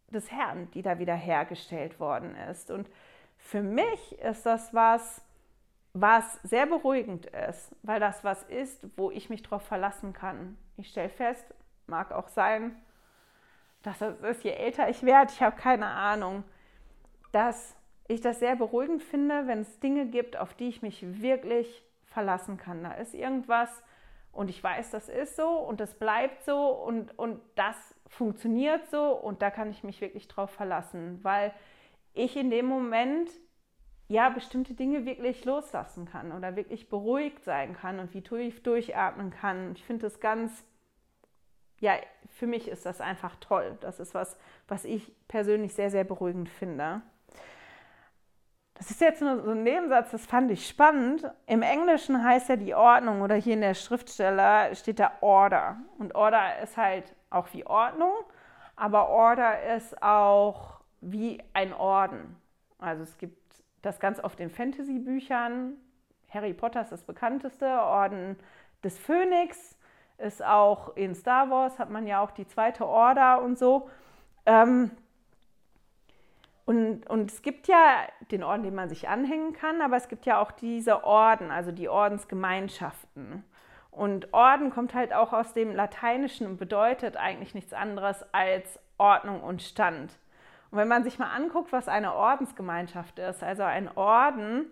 [0.08, 2.70] des Herrn, die da wieder hergestellt worden ist.
[2.70, 2.88] Und
[3.36, 5.22] für mich ist das was,
[5.94, 10.58] was sehr beruhigend ist, weil das was ist, wo ich mich drauf verlassen kann.
[10.76, 11.44] Ich stelle fest,
[11.86, 12.74] mag auch sein,
[13.82, 16.42] dass es ist, je älter ich werde, ich habe keine Ahnung,
[17.30, 17.76] dass
[18.08, 22.56] ich das sehr beruhigend finde, wenn es Dinge gibt, auf die ich mich wirklich verlassen
[22.56, 22.82] kann.
[22.82, 23.70] Da ist irgendwas
[24.32, 27.76] und ich weiß, das ist so und das bleibt so und, und das
[28.08, 31.52] funktioniert so und da kann ich mich wirklich drauf verlassen, weil
[32.14, 33.30] ich in dem Moment
[34.08, 39.30] ja bestimmte Dinge wirklich loslassen kann oder wirklich beruhigt sein kann und wie tief durchatmen
[39.30, 39.72] kann.
[39.74, 40.64] Ich finde das ganz,
[41.80, 41.94] ja,
[42.28, 43.78] für mich ist das einfach toll.
[43.80, 44.36] Das ist was,
[44.68, 47.02] was ich persönlich sehr, sehr beruhigend finde.
[48.74, 51.30] Das ist jetzt nur so ein Nebensatz, das fand ich spannend.
[51.46, 55.76] Im Englischen heißt ja die Ordnung oder hier in der Schriftsteller steht da Order.
[55.98, 58.12] Und Order ist halt auch wie Ordnung,
[58.74, 62.36] aber Order ist auch wie ein Orden.
[62.78, 63.43] Also es gibt
[63.84, 65.74] das ganz oft in Fantasy-Büchern.
[66.30, 68.36] Harry Potter ist das bekannteste, Orden
[68.82, 69.76] des Phönix
[70.18, 73.88] ist auch in Star Wars, hat man ja auch die zweite Order und so.
[74.46, 74.90] Ähm,
[76.66, 80.24] und, und es gibt ja den Orden, den man sich anhängen kann, aber es gibt
[80.24, 83.44] ja auch diese Orden, also die Ordensgemeinschaften.
[83.90, 89.42] Und Orden kommt halt auch aus dem Lateinischen und bedeutet eigentlich nichts anderes als Ordnung
[89.42, 90.18] und Stand.
[90.74, 94.66] Und wenn man sich mal anguckt, was eine Ordensgemeinschaft ist, also ein Orden,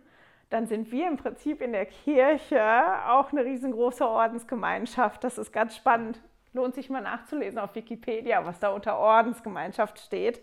[0.50, 2.60] dann sind wir im Prinzip in der Kirche
[3.06, 5.22] auch eine riesengroße Ordensgemeinschaft.
[5.22, 6.20] Das ist ganz spannend.
[6.54, 10.42] Lohnt sich mal nachzulesen auf Wikipedia, was da unter Ordensgemeinschaft steht.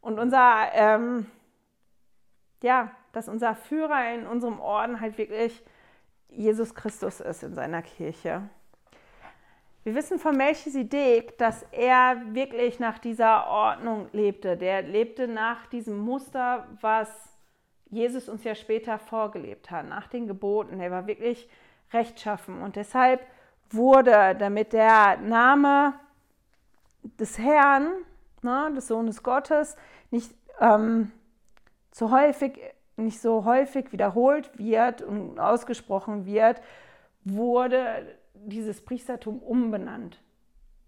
[0.00, 1.26] Und unser, ähm,
[2.62, 5.60] ja, dass unser Führer in unserem Orden halt wirklich
[6.28, 8.48] Jesus Christus ist in seiner Kirche.
[9.88, 14.54] Wir wissen von Melchisedek, dass er wirklich nach dieser Ordnung lebte.
[14.54, 17.08] Der lebte nach diesem Muster, was
[17.88, 20.78] Jesus uns ja später vorgelebt hat, nach den Geboten.
[20.78, 21.48] Er war wirklich
[21.90, 23.22] rechtschaffen und deshalb
[23.70, 25.94] wurde, damit der Name
[27.18, 27.90] des Herrn
[28.42, 29.74] ne, des Sohnes Gottes
[30.10, 31.12] nicht ähm,
[31.92, 32.60] so häufig,
[32.98, 36.60] nicht so häufig wiederholt wird und ausgesprochen wird,
[37.24, 40.22] wurde dieses Priestertum umbenannt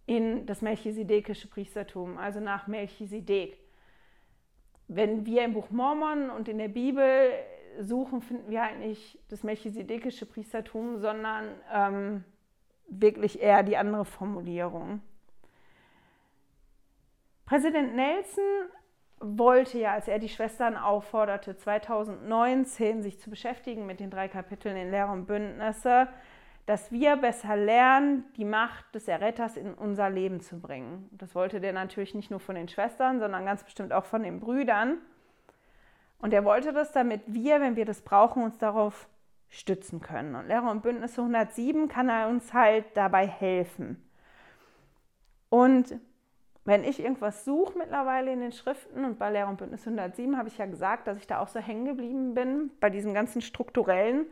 [0.07, 3.59] in das melchisedekische Priestertum, also nach Melchisedek.
[4.89, 7.31] Wenn wir im Buch Mormon und in der Bibel
[7.81, 12.25] suchen, finden wir halt nicht das melchisedekische Priestertum, sondern ähm,
[12.89, 15.01] wirklich eher die andere Formulierung.
[17.47, 18.45] Präsident Nelson
[19.21, 24.77] wollte ja, als er die Schwestern aufforderte, 2019 sich zu beschäftigen mit den drei Kapiteln
[24.77, 26.09] in Lehre und Bündnisse,
[26.71, 31.09] dass wir besser lernen, die Macht des Erretters in unser Leben zu bringen.
[31.11, 34.39] Das wollte der natürlich nicht nur von den Schwestern, sondern ganz bestimmt auch von den
[34.39, 34.99] Brüdern.
[36.21, 39.09] Und er wollte das, damit wir, wenn wir das brauchen, uns darauf
[39.49, 40.37] stützen können.
[40.37, 44.01] Und Lehre und Bündnisse 107 kann er uns halt dabei helfen.
[45.49, 45.99] Und
[46.65, 50.47] wenn ich irgendwas suche mittlerweile in den Schriften und bei Lehrer und Bündnis 107 habe
[50.47, 54.27] ich ja gesagt, dass ich da auch so hängen geblieben bin bei diesem ganzen strukturellen,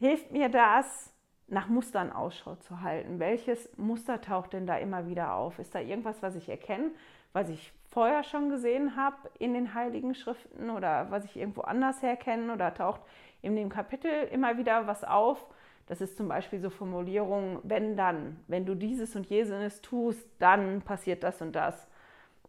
[0.00, 1.09] hilft mir das,
[1.50, 3.18] nach Mustern Ausschau zu halten.
[3.18, 5.58] Welches Muster taucht denn da immer wieder auf?
[5.58, 6.90] Ist da irgendwas, was ich erkenne,
[7.32, 12.02] was ich vorher schon gesehen habe in den heiligen Schriften oder was ich irgendwo anders
[12.02, 13.00] herkenne oder taucht
[13.42, 15.44] in dem Kapitel immer wieder was auf,
[15.86, 20.82] das ist zum Beispiel so Formulierungen, wenn dann, wenn du dieses und jenes tust, dann
[20.82, 21.88] passiert das und das.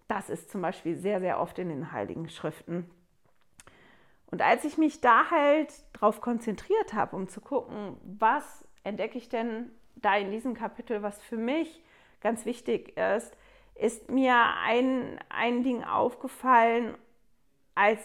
[0.07, 2.87] Das ist zum Beispiel sehr, sehr oft in den Heiligen Schriften.
[4.27, 9.29] Und als ich mich da halt drauf konzentriert habe, um zu gucken, was entdecke ich
[9.29, 11.81] denn da in diesem Kapitel, was für mich
[12.21, 13.35] ganz wichtig ist,
[13.75, 16.95] ist mir ein, ein Ding aufgefallen,
[17.75, 17.99] als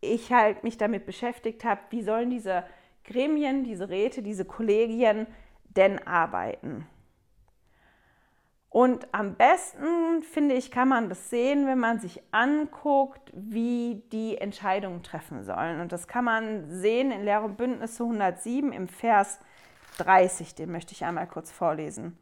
[0.00, 2.64] ich halt mich damit beschäftigt habe, wie sollen diese
[3.04, 5.26] Gremien, diese Räte, diese Kollegien
[5.64, 6.86] denn arbeiten.
[8.70, 14.36] Und am besten, finde ich, kann man das sehen, wenn man sich anguckt, wie die
[14.36, 15.80] Entscheidungen treffen sollen.
[15.80, 19.38] Und das kann man sehen in Lehre und Bündnisse 107 im Vers
[19.96, 22.18] 30, den möchte ich einmal kurz vorlesen.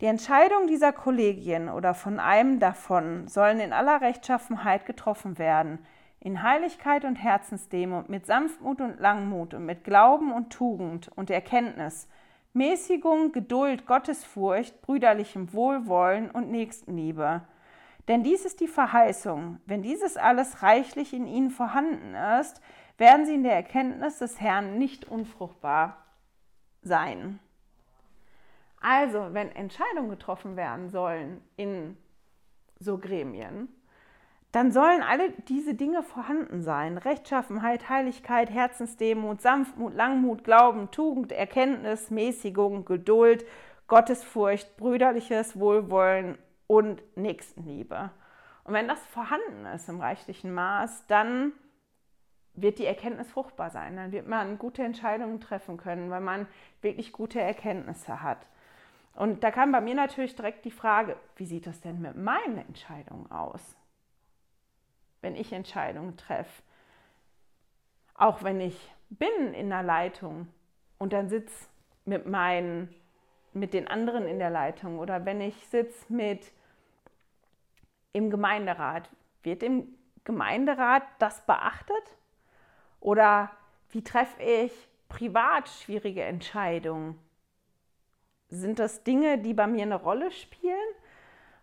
[0.00, 5.78] Die Entscheidungen dieser Kollegien oder von einem davon sollen in aller Rechtschaffenheit getroffen werden,
[6.20, 12.08] in Heiligkeit und Herzensdemut, mit Sanftmut und Langmut und mit Glauben und Tugend und Erkenntnis,
[12.56, 17.42] Mäßigung, Geduld, Gottesfurcht, brüderlichem Wohlwollen und Nächstenliebe.
[18.08, 19.60] Denn dies ist die Verheißung.
[19.66, 22.60] Wenn dieses alles reichlich in ihnen vorhanden ist,
[22.96, 25.98] werden sie in der Erkenntnis des Herrn nicht unfruchtbar
[26.82, 27.40] sein.
[28.80, 31.96] Also, wenn Entscheidungen getroffen werden sollen in
[32.78, 33.68] so Gremien,
[34.56, 36.96] dann sollen alle diese Dinge vorhanden sein.
[36.96, 43.44] Rechtschaffenheit, Heiligkeit, Herzensdemut, Sanftmut, Langmut, Glauben, Tugend, Erkenntnis, Mäßigung, Geduld,
[43.86, 46.38] Gottesfurcht, brüderliches Wohlwollen
[46.68, 48.08] und Nächstenliebe.
[48.64, 51.52] Und wenn das vorhanden ist im reichlichen Maß, dann
[52.54, 53.94] wird die Erkenntnis fruchtbar sein.
[53.96, 56.46] Dann wird man gute Entscheidungen treffen können, weil man
[56.80, 58.48] wirklich gute Erkenntnisse hat.
[59.12, 62.56] Und da kam bei mir natürlich direkt die Frage, wie sieht das denn mit meinen
[62.56, 63.76] Entscheidungen aus?
[65.20, 66.62] Wenn ich Entscheidungen treffe,
[68.14, 70.48] auch wenn ich bin in der Leitung
[70.98, 71.66] und dann sitze
[72.04, 72.94] mit meinen,
[73.52, 76.52] mit den anderen in der Leitung oder wenn ich sitze mit
[78.12, 79.10] im Gemeinderat,
[79.42, 79.94] wird im
[80.24, 82.16] Gemeinderat das beachtet?
[83.00, 83.50] Oder
[83.90, 84.72] wie treffe ich
[85.08, 87.18] privat schwierige Entscheidungen?
[88.48, 90.76] Sind das Dinge, die bei mir eine Rolle spielen?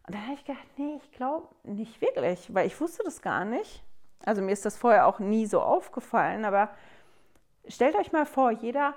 [0.06, 3.46] Und dann habe ich gedacht, nee, ich glaube nicht wirklich, weil ich wusste das gar
[3.46, 3.84] nicht.
[4.26, 6.70] Also mir ist das vorher auch nie so aufgefallen, aber
[7.68, 8.94] stellt euch mal vor, jeder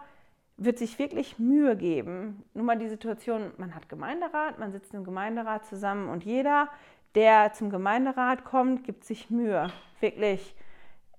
[0.57, 2.45] wird sich wirklich Mühe geben.
[2.55, 6.69] Nur mal die Situation, man hat Gemeinderat, man sitzt im Gemeinderat zusammen und jeder,
[7.15, 9.69] der zum Gemeinderat kommt, gibt sich Mühe,
[10.01, 10.55] wirklich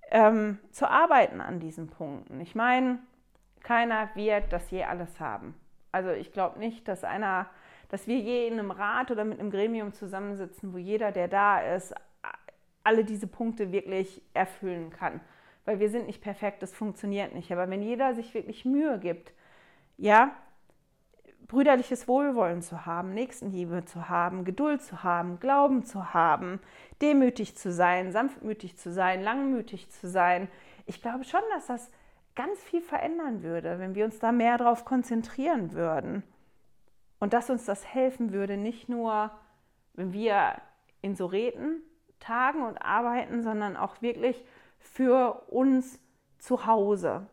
[0.10, 2.40] ähm, zu arbeiten an diesen Punkten.
[2.42, 3.00] Ich meine,
[3.62, 5.56] keiner wird das je alles haben.
[5.92, 7.48] Also ich glaube nicht, dass einer,
[7.90, 11.62] dass wir je in einem Rat oder mit einem Gremium zusammensitzen, wo jeder, der da
[11.76, 11.94] ist,
[12.84, 15.20] alle diese Punkte wirklich erfüllen kann.
[15.66, 17.52] Weil wir sind nicht perfekt, das funktioniert nicht.
[17.52, 19.34] Aber wenn jeder sich wirklich Mühe gibt,
[19.98, 20.32] ja,
[21.48, 26.60] brüderliches Wohlwollen zu haben, Nächstenliebe zu haben, Geduld zu haben, Glauben zu haben,
[27.02, 30.50] demütig zu sein, sanftmütig zu sein, langmütig zu sein.
[30.86, 31.90] Ich glaube schon, dass das
[32.36, 36.24] ganz viel verändern würde, wenn wir uns da mehr darauf konzentrieren würden.
[37.20, 39.32] Und dass uns das helfen würde, nicht nur,
[39.93, 40.61] wenn wir
[41.01, 41.82] in so Räten
[42.20, 44.43] tagen und arbeiten, sondern auch wirklich
[44.80, 45.99] für uns
[46.38, 47.28] zu Hause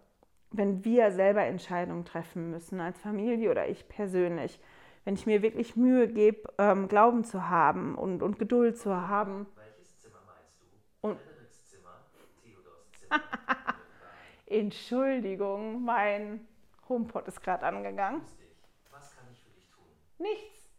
[0.56, 4.60] wenn wir selber Entscheidungen treffen müssen, als Familie oder ich persönlich.
[5.04, 9.46] Wenn ich mir wirklich Mühe gebe, ähm, Glauben zu haben und, und Geduld zu haben.
[9.56, 11.08] Welches Zimmer meinst du?
[11.08, 11.18] Und
[11.68, 12.00] Zimmer,
[12.42, 13.20] Theodors Zimmer.
[14.46, 16.46] Entschuldigung, mein
[16.88, 18.22] HomePod ist gerade angegangen.
[18.90, 19.84] Was kann ich für dich tun?
[20.24, 20.70] Nichts.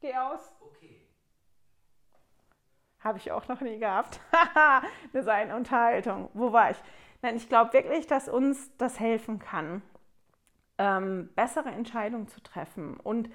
[0.00, 0.40] Geh aus.
[0.58, 1.06] Okay.
[3.00, 4.20] Habe ich auch noch nie gehabt.
[5.12, 6.30] das ist eine Unterhaltung.
[6.32, 6.78] Wo war ich?
[7.20, 9.82] Nein, ich glaube wirklich, dass uns das helfen kann,
[10.78, 13.28] ähm, bessere Entscheidungen zu treffen und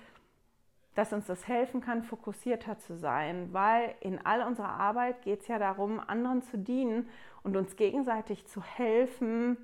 [0.95, 5.47] dass uns das helfen kann, fokussierter zu sein, weil in all unserer Arbeit geht es
[5.47, 7.07] ja darum, anderen zu dienen
[7.43, 9.57] und uns gegenseitig zu helfen,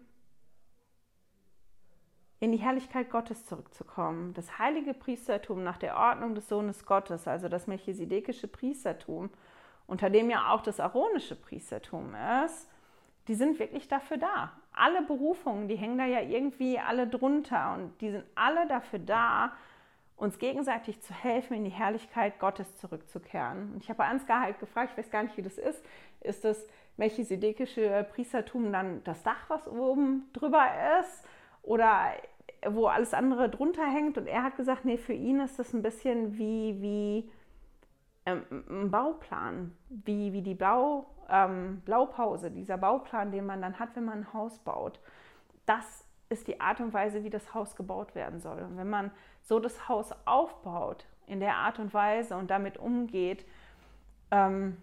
[2.39, 4.33] in die Herrlichkeit Gottes zurückzukommen.
[4.33, 9.29] Das heilige Priestertum nach der Ordnung des Sohnes Gottes, also das melchisedekische Priestertum,
[9.87, 12.13] unter dem ja auch das aaronische Priestertum
[12.45, 12.69] ist,
[13.27, 14.51] die sind wirklich dafür da.
[14.71, 19.53] Alle Berufungen, die hängen da ja irgendwie alle drunter und die sind alle dafür da,
[20.15, 23.73] uns gegenseitig zu helfen, in die Herrlichkeit Gottes zurückzukehren.
[23.73, 25.83] Und ich habe Ansgar halt gefragt, ich weiß gar nicht, wie das ist.
[26.21, 26.67] Ist das
[26.97, 30.65] melchisedekische Priestertum dann das Dach, was oben drüber
[30.99, 31.23] ist?
[31.67, 32.13] Oder
[32.65, 34.17] wo alles andere drunter hängt?
[34.17, 37.31] Und er hat gesagt, nee, für ihn ist das ein bisschen wie, wie
[38.25, 43.89] ähm, ein Bauplan, wie, wie die Bau, ähm, Blaupause, dieser Bauplan, den man dann hat,
[43.95, 45.01] wenn man ein Haus baut.
[45.65, 48.59] Das ist die Art und Weise, wie das Haus gebaut werden soll.
[48.61, 49.11] Und wenn man
[49.41, 53.45] so das Haus aufbaut, in der Art und Weise und damit umgeht,
[54.31, 54.77] ähm,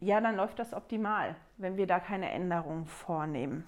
[0.00, 3.66] ja, dann läuft das optimal, wenn wir da keine Änderungen vornehmen.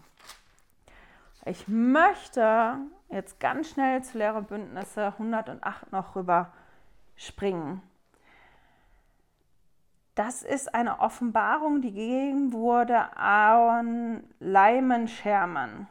[1.48, 2.78] Ich möchte
[3.08, 6.52] jetzt ganz schnell zu Lehrerbündnisse 108 noch rüber
[7.14, 7.82] springen.
[10.16, 15.86] Das ist eine Offenbarung, die gegeben wurde an Lyman Sherman.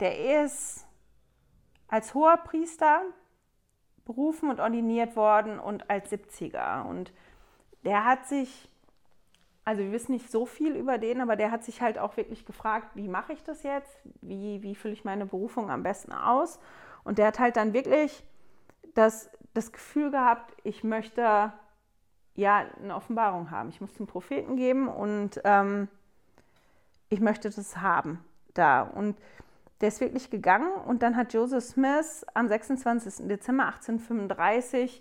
[0.00, 0.84] Der ist
[1.86, 3.02] als hoher Priester
[4.04, 6.86] berufen und ordiniert worden und als 70er.
[6.86, 7.12] Und
[7.84, 8.68] der hat sich,
[9.70, 12.44] also wir wissen nicht so viel über den, aber der hat sich halt auch wirklich
[12.44, 14.02] gefragt, wie mache ich das jetzt?
[14.20, 16.58] Wie, wie fülle ich meine Berufung am besten aus?
[17.04, 18.24] Und der hat halt dann wirklich
[18.96, 21.52] das, das Gefühl gehabt, ich möchte
[22.34, 23.68] ja eine Offenbarung haben.
[23.68, 25.86] Ich muss den Propheten geben und ähm,
[27.08, 28.82] ich möchte das haben da.
[28.82, 29.16] Und
[29.80, 33.28] der ist wirklich gegangen und dann hat Joseph Smith am 26.
[33.28, 35.00] Dezember 1835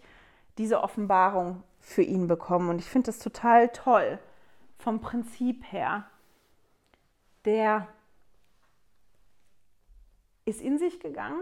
[0.60, 2.70] diese Offenbarung für ihn bekommen.
[2.70, 4.20] Und ich finde das total toll
[4.80, 6.10] vom Prinzip her.
[7.46, 7.88] Der
[10.46, 11.42] ist in sich gegangen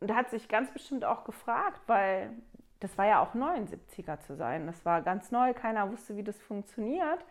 [0.00, 2.32] und hat sich ganz bestimmt auch gefragt, weil
[2.80, 4.66] das war ja auch neu, ein 70er zu sein.
[4.66, 7.24] Das war ganz neu, keiner wusste, wie das funktioniert.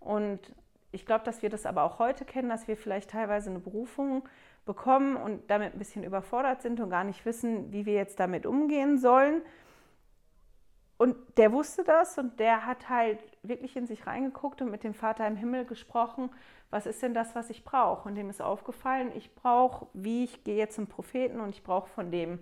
[0.00, 0.40] Und
[0.90, 4.28] ich glaube, dass wir das aber auch heute kennen, dass wir vielleicht teilweise eine Berufung
[4.66, 8.44] bekommen und damit ein bisschen überfordert sind und gar nicht wissen, wie wir jetzt damit
[8.44, 9.42] umgehen sollen.
[10.98, 14.94] Und der wusste das und der hat halt wirklich in sich reingeguckt und mit dem
[14.94, 16.30] Vater im Himmel gesprochen,
[16.70, 18.08] was ist denn das, was ich brauche?
[18.08, 21.88] Und dem ist aufgefallen, ich brauche, wie ich gehe jetzt zum Propheten und ich brauche
[21.88, 22.38] von dem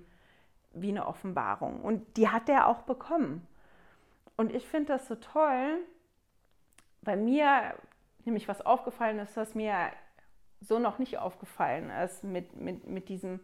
[0.73, 1.81] wie eine Offenbarung.
[1.81, 3.47] Und die hat er auch bekommen.
[4.37, 5.79] Und ich finde das so toll,
[7.03, 7.75] weil mir
[8.25, 9.91] nämlich was aufgefallen ist, was mir
[10.61, 13.41] so noch nicht aufgefallen ist mit, mit, mit diesem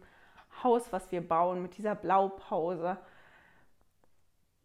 [0.63, 2.97] Haus, was wir bauen, mit dieser Blaupause.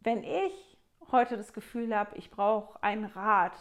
[0.00, 0.71] Wenn ich
[1.12, 3.52] heute das Gefühl habe, ich brauche einen Rat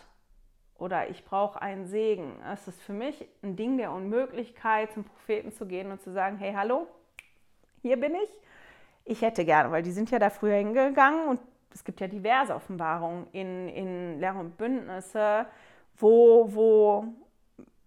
[0.78, 5.52] oder ich brauche einen Segen, ist es für mich ein Ding der Unmöglichkeit, zum Propheten
[5.52, 6.88] zu gehen und zu sagen, hey, hallo,
[7.82, 8.30] hier bin ich.
[9.06, 11.40] Ich hätte gerne, weil die sind ja da früher hingegangen und
[11.74, 15.46] es gibt ja diverse Offenbarungen in, in Lehre und Bündnisse,
[15.98, 17.06] wo, wo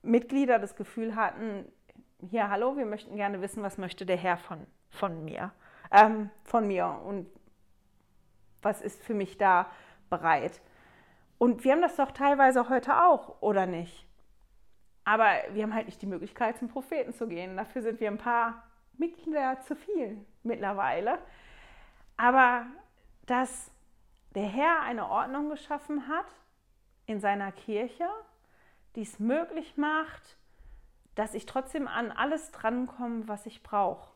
[0.03, 1.67] Mitglieder das Gefühl hatten,
[2.31, 5.53] hier, hallo, wir möchten gerne wissen, was möchte der Herr von, von mir,
[5.91, 7.01] ähm, von mir.
[7.05, 7.27] Und
[8.65, 9.71] was ist für mich da
[10.11, 10.61] bereit.
[11.39, 14.07] Und wir haben das doch teilweise heute auch, oder nicht?
[15.05, 17.57] Aber wir haben halt nicht die Möglichkeit, zum Propheten zu gehen.
[17.57, 18.63] Dafür sind wir ein paar
[18.97, 21.19] Mitglieder zu viel mittlerweile.
[22.17, 22.67] Aber
[23.27, 23.71] dass
[24.35, 26.27] der Herr eine Ordnung geschaffen hat
[27.07, 28.09] in seiner Kirche,
[28.97, 30.39] die es möglich macht,
[31.15, 34.11] dass ich trotzdem an alles drankomme, was ich brauche.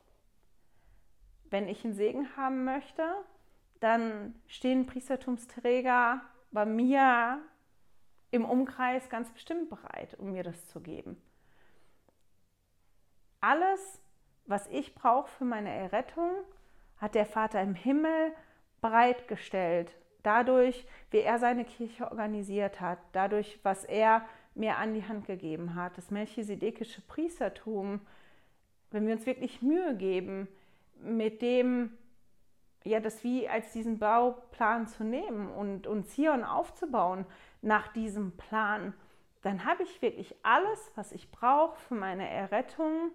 [1.50, 3.04] Wenn ich einen Segen haben möchte,
[3.80, 6.20] dann stehen Priestertumsträger
[6.50, 7.40] bei mir
[8.30, 11.20] im Umkreis ganz bestimmt bereit, um mir das zu geben.
[13.40, 14.00] Alles,
[14.46, 16.30] was ich brauche für meine Errettung,
[16.96, 18.32] hat der Vater im Himmel
[18.80, 19.92] bereitgestellt.
[20.22, 25.74] Dadurch, wie er seine Kirche organisiert hat, dadurch, was er mir an die Hand gegeben
[25.74, 28.00] hat, das melchisedekische Priestertum,
[28.90, 30.48] wenn wir uns wirklich Mühe geben,
[31.00, 31.96] mit dem,
[32.88, 37.26] ja, das wie als diesen Bauplan zu nehmen und, und Zion aufzubauen
[37.62, 38.94] nach diesem Plan,
[39.42, 43.12] dann habe ich wirklich alles, was ich brauche für meine Errettung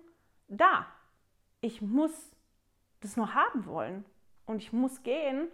[0.47, 0.85] da
[1.63, 2.35] ich muss
[2.99, 4.05] das nur haben wollen
[4.45, 5.47] und ich muss gehen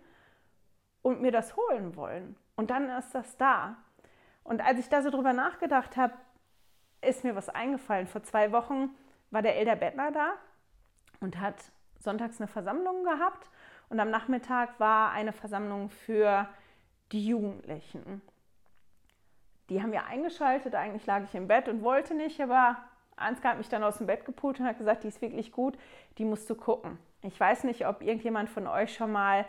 [1.01, 2.35] und mir das holen wollen.
[2.55, 3.77] Und dann ist das da.
[4.43, 6.13] Und als ich da so drüber nachgedacht habe,
[7.01, 8.07] ist mir was eingefallen.
[8.07, 8.89] Vor zwei Wochen
[9.29, 10.33] war der Elder Bettner da
[11.19, 13.49] und hat sonntags eine Versammlung gehabt.
[13.89, 16.47] Und am Nachmittag war eine Versammlung für
[17.11, 18.21] die Jugendlichen.
[19.69, 20.75] Die haben wir eingeschaltet.
[20.75, 22.77] Eigentlich lag ich im Bett und wollte nicht, aber
[23.15, 25.77] Ansgar hat mich dann aus dem Bett gepult und hat gesagt, die ist wirklich gut,
[26.17, 26.97] die musst du gucken.
[27.21, 29.45] Ich weiß nicht, ob irgendjemand von euch schon mal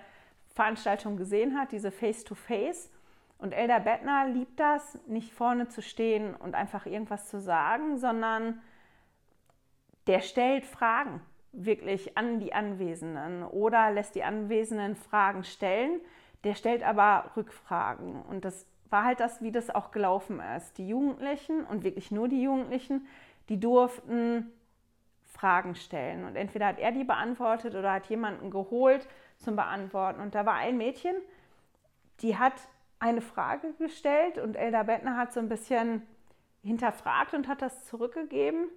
[0.55, 2.89] Veranstaltungen gesehen hat, diese Face-to-Face.
[2.89, 2.91] -face.
[3.39, 8.61] Und Elder Bettner liebt das, nicht vorne zu stehen und einfach irgendwas zu sagen, sondern
[10.07, 11.23] der stellt Fragen
[11.53, 16.01] wirklich an die Anwesenden oder lässt die Anwesenden Fragen stellen.
[16.45, 18.23] Der stellt aber Rückfragen.
[18.23, 20.79] Und das war halt das, wie das auch gelaufen ist.
[20.79, 23.07] Die Jugendlichen und wirklich nur die Jugendlichen
[23.51, 24.51] die durften
[25.25, 26.25] Fragen stellen.
[26.25, 29.07] Und entweder hat er die beantwortet oder hat jemanden geholt
[29.39, 30.21] zum Beantworten.
[30.21, 31.15] Und da war ein Mädchen,
[32.21, 32.55] die hat
[33.01, 36.07] eine Frage gestellt und Elda Bettner hat so ein bisschen
[36.63, 38.69] hinterfragt und hat das zurückgegeben.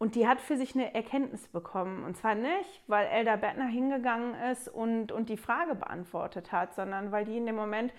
[0.00, 2.04] Und die hat für sich eine Erkenntnis bekommen.
[2.04, 7.12] Und zwar nicht, weil Elda Bettner hingegangen ist und, und die Frage beantwortet hat, sondern
[7.12, 7.92] weil die in dem Moment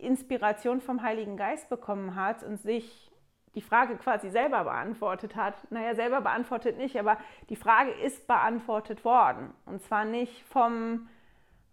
[0.00, 3.10] Inspiration vom Heiligen Geist bekommen hat und sich
[3.56, 5.56] die Frage quasi selber beantwortet hat.
[5.72, 7.18] Naja, selber beantwortet nicht, aber
[7.48, 9.52] die Frage ist beantwortet worden.
[9.66, 11.08] Und zwar nicht vom,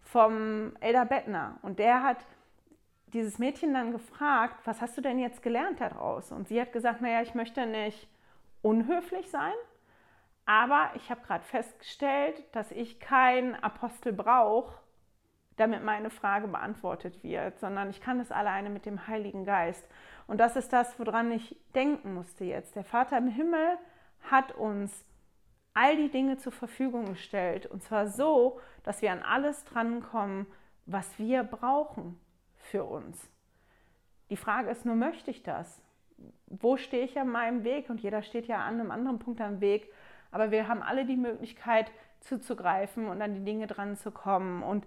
[0.01, 1.59] vom Elder Bettner.
[1.61, 2.25] Und der hat
[3.13, 6.31] dieses Mädchen dann gefragt, was hast du denn jetzt gelernt daraus?
[6.31, 8.07] Und sie hat gesagt, naja, ich möchte nicht
[8.61, 9.53] unhöflich sein,
[10.45, 14.79] aber ich habe gerade festgestellt, dass ich keinen Apostel brauche,
[15.57, 19.85] damit meine Frage beantwortet wird, sondern ich kann das alleine mit dem Heiligen Geist.
[20.25, 22.75] Und das ist das, woran ich denken musste jetzt.
[22.75, 23.77] Der Vater im Himmel
[24.31, 25.05] hat uns
[25.73, 27.65] all die Dinge zur Verfügung gestellt.
[27.65, 30.47] Und zwar so, dass wir an alles drankommen,
[30.85, 32.19] was wir brauchen
[32.55, 33.29] für uns.
[34.29, 35.81] Die Frage ist nur, möchte ich das?
[36.47, 37.89] Wo stehe ich an meinem Weg?
[37.89, 39.91] Und jeder steht ja an einem anderen Punkt am Weg.
[40.31, 41.91] Aber wir haben alle die Möglichkeit
[42.21, 44.63] zuzugreifen und an die Dinge dran zu kommen.
[44.63, 44.85] Und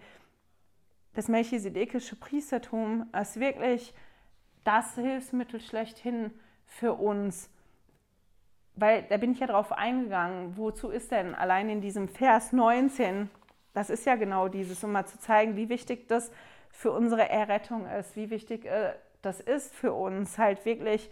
[1.14, 3.94] das melchisedekische Priestertum ist wirklich
[4.64, 6.30] das Hilfsmittel schlechthin
[6.66, 7.50] für uns,
[8.74, 13.28] weil da bin ich ja drauf eingegangen, wozu ist denn allein in diesem Vers 19,
[13.74, 16.32] das ist ja genau dieses, um mal zu zeigen, wie wichtig das
[16.70, 21.10] für unsere Errettung ist, wie wichtig äh, das ist für uns, halt wirklich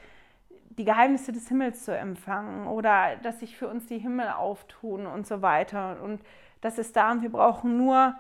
[0.71, 5.27] die Geheimnisse des Himmels zu empfangen oder dass sich für uns die Himmel auftun und
[5.27, 6.03] so weiter.
[6.03, 6.23] Und
[6.61, 8.15] das ist da und wir brauchen nur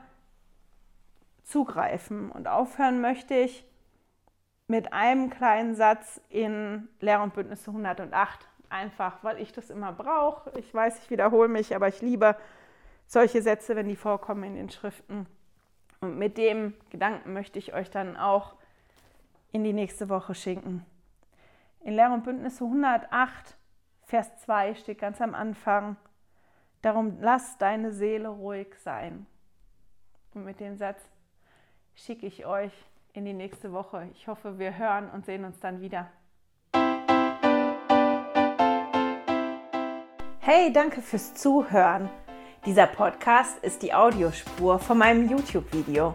[1.44, 2.30] zugreifen.
[2.30, 3.64] Und aufhören möchte ich
[4.66, 8.46] mit einem kleinen Satz in Lehr- und Bündnisse 108.
[8.68, 10.52] Einfach, weil ich das immer brauche.
[10.58, 12.36] Ich weiß, ich wiederhole mich, aber ich liebe
[13.06, 15.26] solche Sätze, wenn die vorkommen in den Schriften.
[16.00, 18.54] Und mit dem Gedanken möchte ich euch dann auch
[19.52, 20.84] in die nächste Woche schicken.
[21.82, 23.56] In Lehr- und Bündnisse 108,
[24.04, 25.96] Vers 2 steht ganz am Anfang,
[26.82, 29.26] darum lass deine Seele ruhig sein.
[30.34, 31.00] Und mit dem Satz
[31.94, 32.72] schicke ich euch
[33.12, 34.08] in die nächste Woche.
[34.14, 36.10] Ich hoffe, wir hören und sehen uns dann wieder.
[40.40, 42.08] Hey, danke fürs Zuhören.
[42.66, 46.14] Dieser Podcast ist die Audiospur von meinem YouTube-Video.